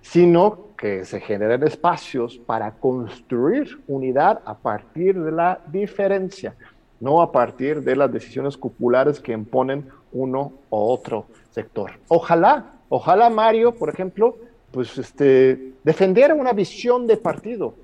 sino 0.04 0.58
que 0.76 1.04
se 1.06 1.18
generen 1.18 1.62
espacios 1.62 2.36
para 2.36 2.72
construir 2.72 3.80
unidad 3.88 4.40
a 4.44 4.54
partir 4.54 5.18
de 5.18 5.32
la 5.32 5.60
diferencia, 5.66 6.54
no 7.00 7.22
a 7.22 7.32
partir 7.32 7.82
de 7.82 7.96
las 7.96 8.12
decisiones 8.12 8.56
populares 8.56 9.18
que 9.18 9.32
imponen 9.32 9.88
uno 10.12 10.52
o 10.68 10.92
otro 10.92 11.24
sector. 11.50 11.92
Ojalá, 12.08 12.72
ojalá 12.90 13.30
Mario, 13.30 13.72
por 13.72 13.88
ejemplo, 13.88 14.36
pues 14.70 14.98
este, 14.98 15.72
defendiera 15.82 16.34
una 16.34 16.52
visión 16.52 17.06
de 17.06 17.16
partido, 17.16 17.74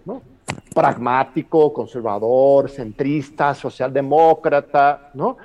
pragmático, 0.74 1.72
conservador, 1.72 2.68
centrista, 2.68 3.54
socialdemócrata, 3.54 5.10
¿no? 5.14 5.38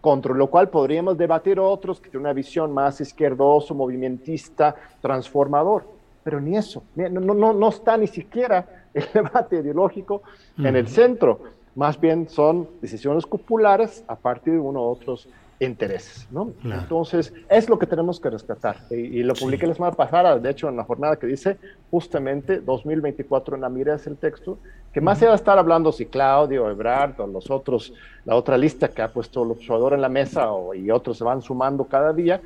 contra 0.00 0.34
lo 0.34 0.48
cual 0.48 0.70
podríamos 0.70 1.16
debatir 1.16 1.60
otros 1.60 2.00
que 2.00 2.10
tienen 2.10 2.26
una 2.26 2.32
visión 2.32 2.72
más 2.72 3.00
izquierdoso, 3.00 3.74
movimentista, 3.74 4.74
transformador 5.00 5.95
pero 6.26 6.40
ni 6.40 6.56
eso, 6.56 6.82
no, 6.96 7.20
no, 7.20 7.52
no 7.52 7.68
está 7.68 7.96
ni 7.96 8.08
siquiera 8.08 8.66
el 8.94 9.06
debate 9.14 9.58
ideológico 9.58 10.22
en 10.58 10.74
el 10.74 10.88
centro, 10.88 11.38
más 11.76 12.00
bien 12.00 12.28
son 12.28 12.68
decisiones 12.82 13.24
populares 13.24 14.02
a 14.08 14.16
partir 14.16 14.54
de 14.54 14.58
uno 14.58 14.80
u 14.80 14.90
otros 14.90 15.28
intereses, 15.60 16.26
¿no? 16.32 16.50
Entonces, 16.64 17.32
es 17.48 17.68
lo 17.68 17.78
que 17.78 17.86
tenemos 17.86 18.18
que 18.18 18.28
rescatar. 18.28 18.76
Y, 18.90 19.22
lo 19.22 19.34
publiqué 19.34 19.68
la 19.68 19.74
semana 19.74 19.94
pasada, 19.94 20.36
de 20.36 20.50
hecho, 20.50 20.68
en 20.68 20.76
la 20.76 20.82
jornada 20.82 21.14
que 21.14 21.28
dice 21.28 21.58
justamente 21.92 22.58
2024 22.58 23.54
en 23.54 23.60
la 23.60 23.68
mira 23.68 23.94
es 23.94 24.08
el 24.08 24.16
texto, 24.16 24.58
que 24.92 25.00
más 25.00 25.22
allá 25.22 25.30
de 25.30 25.36
estar 25.36 25.56
hablando 25.56 25.92
si 25.92 26.06
Claudio, 26.06 26.68
Ebrard 26.68 27.20
o 27.20 27.28
los 27.28 27.52
otros, 27.52 27.94
la 28.24 28.34
otra 28.34 28.58
lista 28.58 28.88
que 28.88 29.00
ha 29.00 29.12
puesto 29.12 29.44
el 29.44 29.52
observador 29.52 29.92
en 29.92 30.00
la 30.00 30.08
mesa 30.08 30.50
o, 30.50 30.74
y 30.74 30.90
otros 30.90 31.18
se 31.18 31.22
van 31.22 31.40
sumando 31.40 31.84
cada 31.84 32.12
día, 32.12 32.42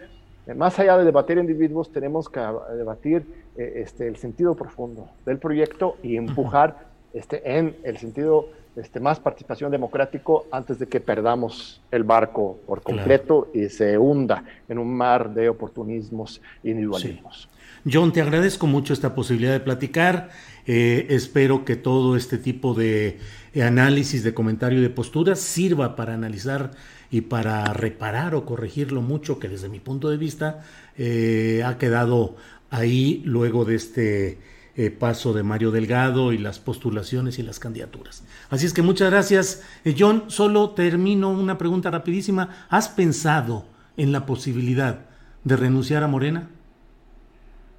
más 0.55 0.79
allá 0.79 0.97
de 0.99 1.05
debatir 1.05 1.39
individuos, 1.39 1.93
tenemos 1.93 2.29
que 2.29 2.41
debatir 2.77 3.25
eh, 3.57 3.83
este, 3.85 4.09
el 4.09 4.17
sentido 4.17 4.55
profundo 4.55 5.09
del 5.27 5.39
proyecto 5.39 5.97
y 6.03 6.17
empujar 6.17 6.87
este, 7.13 7.59
en 7.59 7.77
el 7.83 7.99
sentido 7.99 8.49
este, 8.77 9.01
más 9.01 9.19
participación 9.19 9.71
democrático 9.71 10.47
antes 10.53 10.79
de 10.79 10.87
que 10.87 11.01
perdamos 11.01 11.81
el 11.91 12.05
barco 12.05 12.59
por 12.67 12.83
completo 12.83 13.49
y 13.53 13.69
se 13.69 13.99
hunda 13.99 14.45
en 14.69 14.79
un 14.79 14.95
mar 14.95 15.35
de 15.35 15.49
oportunismos 15.49 16.41
e 16.63 16.71
individualismos. 16.71 17.49
John, 17.91 18.13
te 18.13 18.21
agradezco 18.21 18.67
mucho 18.67 18.93
esta 18.93 19.15
posibilidad 19.15 19.53
de 19.53 19.61
platicar. 19.61 20.31
Eh, 20.67 21.07
espero 21.11 21.65
que 21.65 21.77
todo 21.77 22.15
este 22.15 22.39
tipo 22.39 22.75
de 22.75 23.19
análisis, 23.61 24.23
de 24.23 24.35
comentario, 24.35 24.81
de 24.81 24.91
posturas 24.91 25.41
sirva 25.41 25.97
para 25.97 26.15
analizar 26.15 26.71
y 27.11 27.23
para 27.23 27.65
reparar 27.73 28.35
o 28.35 28.45
corregir 28.45 28.93
lo 28.93 29.03
mucho 29.03 29.39
que 29.39 29.49
desde 29.49 29.69
mi 29.69 29.81
punto 29.81 30.11
de 30.11 30.17
vista 30.17 30.63
eh, 30.97 31.63
ha 31.67 31.77
quedado 31.79 32.37
ahí 32.71 33.23
luego 33.25 33.65
de 33.65 33.75
este 33.75 34.39
eh, 34.77 34.91
paso 34.91 35.33
de 35.33 35.43
Mario 35.43 35.73
Delgado 35.73 36.33
y 36.33 36.39
las 36.39 36.61
postulaciones 36.61 37.39
y 37.39 37.43
las 37.43 37.59
candidaturas. 37.59 38.23
Así 38.49 38.67
es 38.67 38.73
que 38.73 38.83
muchas 38.83 39.11
gracias. 39.11 39.63
Eh, 39.85 39.97
John, 39.99 40.25
solo 40.29 40.71
termino 40.71 41.31
una 41.31 41.59
pregunta 41.59 41.91
rapidísima. 41.91 42.67
¿Has 42.69 42.89
pensado 42.89 43.65
en 43.97 44.13
la 44.13 44.25
posibilidad 44.25 45.01
de 45.43 45.57
renunciar 45.57 46.05
a 46.05 46.09
Morena? 46.09 46.49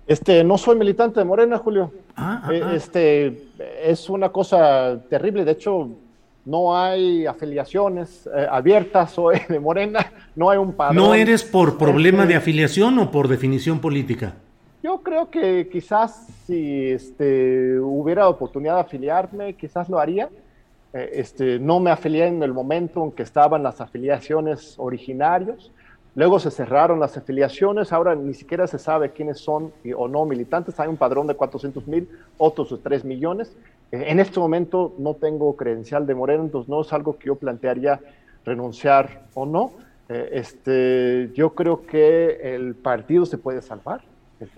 Este, 0.06 0.44
no 0.44 0.58
soy 0.58 0.78
militante 0.78 1.22
de 1.22 1.26
Morena, 1.26 1.58
Julio. 1.58 1.94
Ah, 2.18 2.42
ah, 2.44 2.50
ah. 2.52 2.76
Este, 2.76 3.48
es 3.82 4.10
una 4.10 4.30
cosa 4.30 5.00
terrible. 5.10 5.46
De 5.46 5.52
hecho, 5.52 5.90
no 6.46 6.76
hay 6.76 7.26
afiliaciones 7.26 8.30
abiertas 8.50 9.16
de 9.50 9.60
Morena, 9.60 10.12
no 10.36 10.50
hay 10.50 10.58
un 10.58 10.74
padrón. 10.74 10.98
¿No 10.98 11.14
eres 11.14 11.44
por 11.44 11.78
problema 11.78 12.26
de 12.26 12.36
afiliación 12.36 12.98
o 13.00 13.12
por 13.12 13.28
definición 13.28 13.80
política? 13.80 14.36
Yo 14.84 15.02
creo 15.04 15.30
que 15.30 15.70
quizás 15.72 16.28
si 16.48 16.90
este, 16.90 17.80
hubiera 17.80 18.28
oportunidad 18.28 18.76
de 18.76 18.82
afiliarme, 18.82 19.54
quizás 19.54 19.88
lo 19.90 20.00
haría. 20.00 20.30
Eh, 20.94 21.10
este, 21.14 21.60
no 21.60 21.80
me 21.80 21.92
afilié 21.92 22.26
en 22.26 22.42
el 22.42 22.52
momento 22.52 23.04
en 23.04 23.12
que 23.12 23.22
estaban 23.22 23.62
las 23.62 23.80
afiliaciones 23.80 24.76
originarios. 24.78 25.72
Luego 26.16 26.40
se 26.40 26.50
cerraron 26.50 27.00
las 27.00 27.16
afiliaciones, 27.16 27.94
ahora 27.94 28.16
ni 28.16 28.34
siquiera 28.34 28.68
se 28.68 28.80
sabe 28.80 29.12
quiénes 29.12 29.40
son 29.40 29.72
o 29.96 30.08
no 30.08 30.26
militantes. 30.26 30.80
Hay 30.80 30.90
un 30.90 30.98
padrón 30.98 31.28
de 31.28 31.36
400 31.36 31.88
mil, 31.88 32.10
otros 32.38 32.72
de 32.72 32.78
3 32.78 33.06
millones. 33.06 33.56
En 33.92 34.20
este 34.20 34.40
momento 34.40 34.96
no 34.98 35.16
tengo 35.16 35.56
credencial 35.58 36.08
de 36.08 36.16
Moreno, 36.16 36.44
entonces 36.44 36.70
no 36.70 36.82
es 36.82 36.94
algo 36.94 37.18
que 37.18 37.28
yo 37.28 37.36
plantearía 37.36 38.00
renunciar 38.46 39.26
o 39.34 39.46
no. 39.46 39.74
eh, 40.10 40.30
este, 40.34 41.32
yo 41.36 41.54
creo 41.54 41.86
que 41.86 42.56
el 42.56 42.76
partido 42.76 43.26
se 43.26 43.38
puede 43.38 43.62
salvar. 43.62 44.02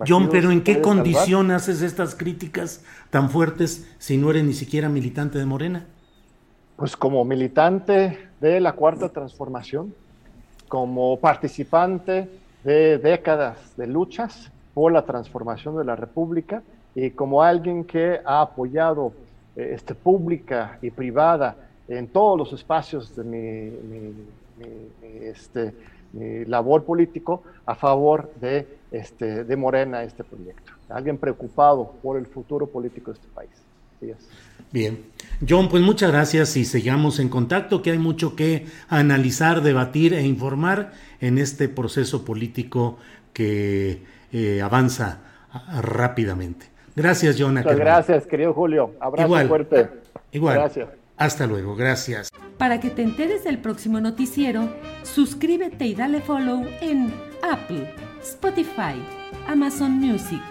John, 0.06 0.28
pero 0.30 0.50
¿en 0.50 0.62
qué 0.62 0.80
condición 0.80 1.50
haces 1.50 1.82
estas 1.82 2.14
críticas 2.14 2.82
tan 3.10 3.28
fuertes 3.28 3.86
si 3.98 4.16
no 4.16 4.30
eres 4.30 4.44
ni 4.44 4.54
siquiera 4.54 4.88
militante 4.88 5.38
de 5.38 5.44
Morena? 5.44 5.86
Pues 6.76 6.96
como 6.96 7.24
militante 7.24 8.30
de 8.40 8.60
la 8.60 8.72
Cuarta 8.72 9.10
Transformación, 9.10 9.94
como 10.68 11.18
participante 11.20 12.28
de 12.64 12.98
décadas 12.98 13.76
de 13.76 13.86
luchas 13.86 14.50
por 14.72 14.90
la 14.90 15.04
transformación 15.04 15.76
de 15.76 15.84
la 15.84 15.96
República 15.96 16.62
y 16.94 17.10
como 17.10 17.42
alguien 17.42 17.84
que 17.84 18.20
ha 18.24 18.40
apoyado 18.42 19.12
eh, 19.56 19.72
este, 19.74 19.94
pública 19.94 20.78
y 20.82 20.90
privada 20.90 21.56
en 21.88 22.08
todos 22.08 22.38
los 22.38 22.52
espacios 22.52 23.14
de 23.16 23.24
mi, 23.24 24.12
este, 25.22 25.74
labor 26.46 26.84
político 26.84 27.42
a 27.66 27.74
favor 27.74 28.32
de, 28.40 28.66
este, 28.92 29.44
de 29.44 29.56
Morena, 29.56 30.02
este 30.02 30.22
proyecto. 30.22 30.72
Alguien 30.88 31.18
preocupado 31.18 31.92
por 32.02 32.16
el 32.16 32.26
futuro 32.26 32.66
político 32.66 33.10
de 33.10 33.18
este 33.18 33.28
país. 33.34 33.50
Bien. 34.70 34.98
John, 35.48 35.68
pues 35.68 35.82
muchas 35.82 36.10
gracias 36.10 36.56
y 36.56 36.64
sigamos 36.64 37.18
en 37.18 37.28
contacto, 37.28 37.82
que 37.82 37.90
hay 37.92 37.98
mucho 37.98 38.36
que 38.36 38.66
analizar, 38.88 39.62
debatir 39.62 40.14
e 40.14 40.22
informar 40.22 40.92
en 41.20 41.38
este 41.38 41.68
proceso 41.68 42.24
político 42.24 42.98
que 43.32 44.02
eh, 44.32 44.62
avanza 44.62 45.20
rápidamente. 45.80 46.73
Gracias, 46.96 47.36
John. 47.38 47.54
Muchas 47.54 47.76
gracias, 47.76 48.26
querido 48.26 48.52
Julio. 48.52 48.94
Abrazo 49.00 49.48
fuerte. 49.48 49.88
Igual. 50.32 50.54
Gracias. 50.54 50.88
Hasta 51.16 51.46
luego, 51.46 51.76
gracias. 51.76 52.30
Para 52.58 52.80
que 52.80 52.90
te 52.90 53.02
enteres 53.02 53.44
del 53.44 53.58
próximo 53.58 54.00
noticiero, 54.00 54.68
suscríbete 55.02 55.86
y 55.86 55.94
dale 55.94 56.20
follow 56.20 56.66
en 56.80 57.12
Apple, 57.42 57.92
Spotify, 58.22 59.00
Amazon 59.46 59.92
Music, 59.92 60.42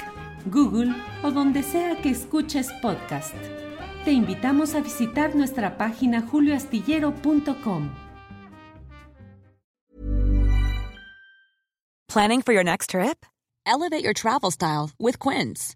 Google 0.46 0.94
o 1.22 1.32
donde 1.32 1.64
sea 1.64 1.98
que 2.02 2.10
escuches 2.10 2.72
podcast. 2.82 3.36
Te 4.06 4.12
invitamos 4.12 4.76
a 4.76 4.82
visitar 4.82 5.36
nuestra 5.36 5.78
página 5.78 6.22
julioastillero.com. 6.22 7.90
Planning 12.10 12.42
for 12.42 12.54
your 12.54 12.64
next 12.64 12.92
trip? 12.92 13.26
Elevate 13.66 14.04
your 14.04 14.14
travel 14.14 14.52
style 14.52 14.92
with 15.00 15.20
Quince. 15.20 15.76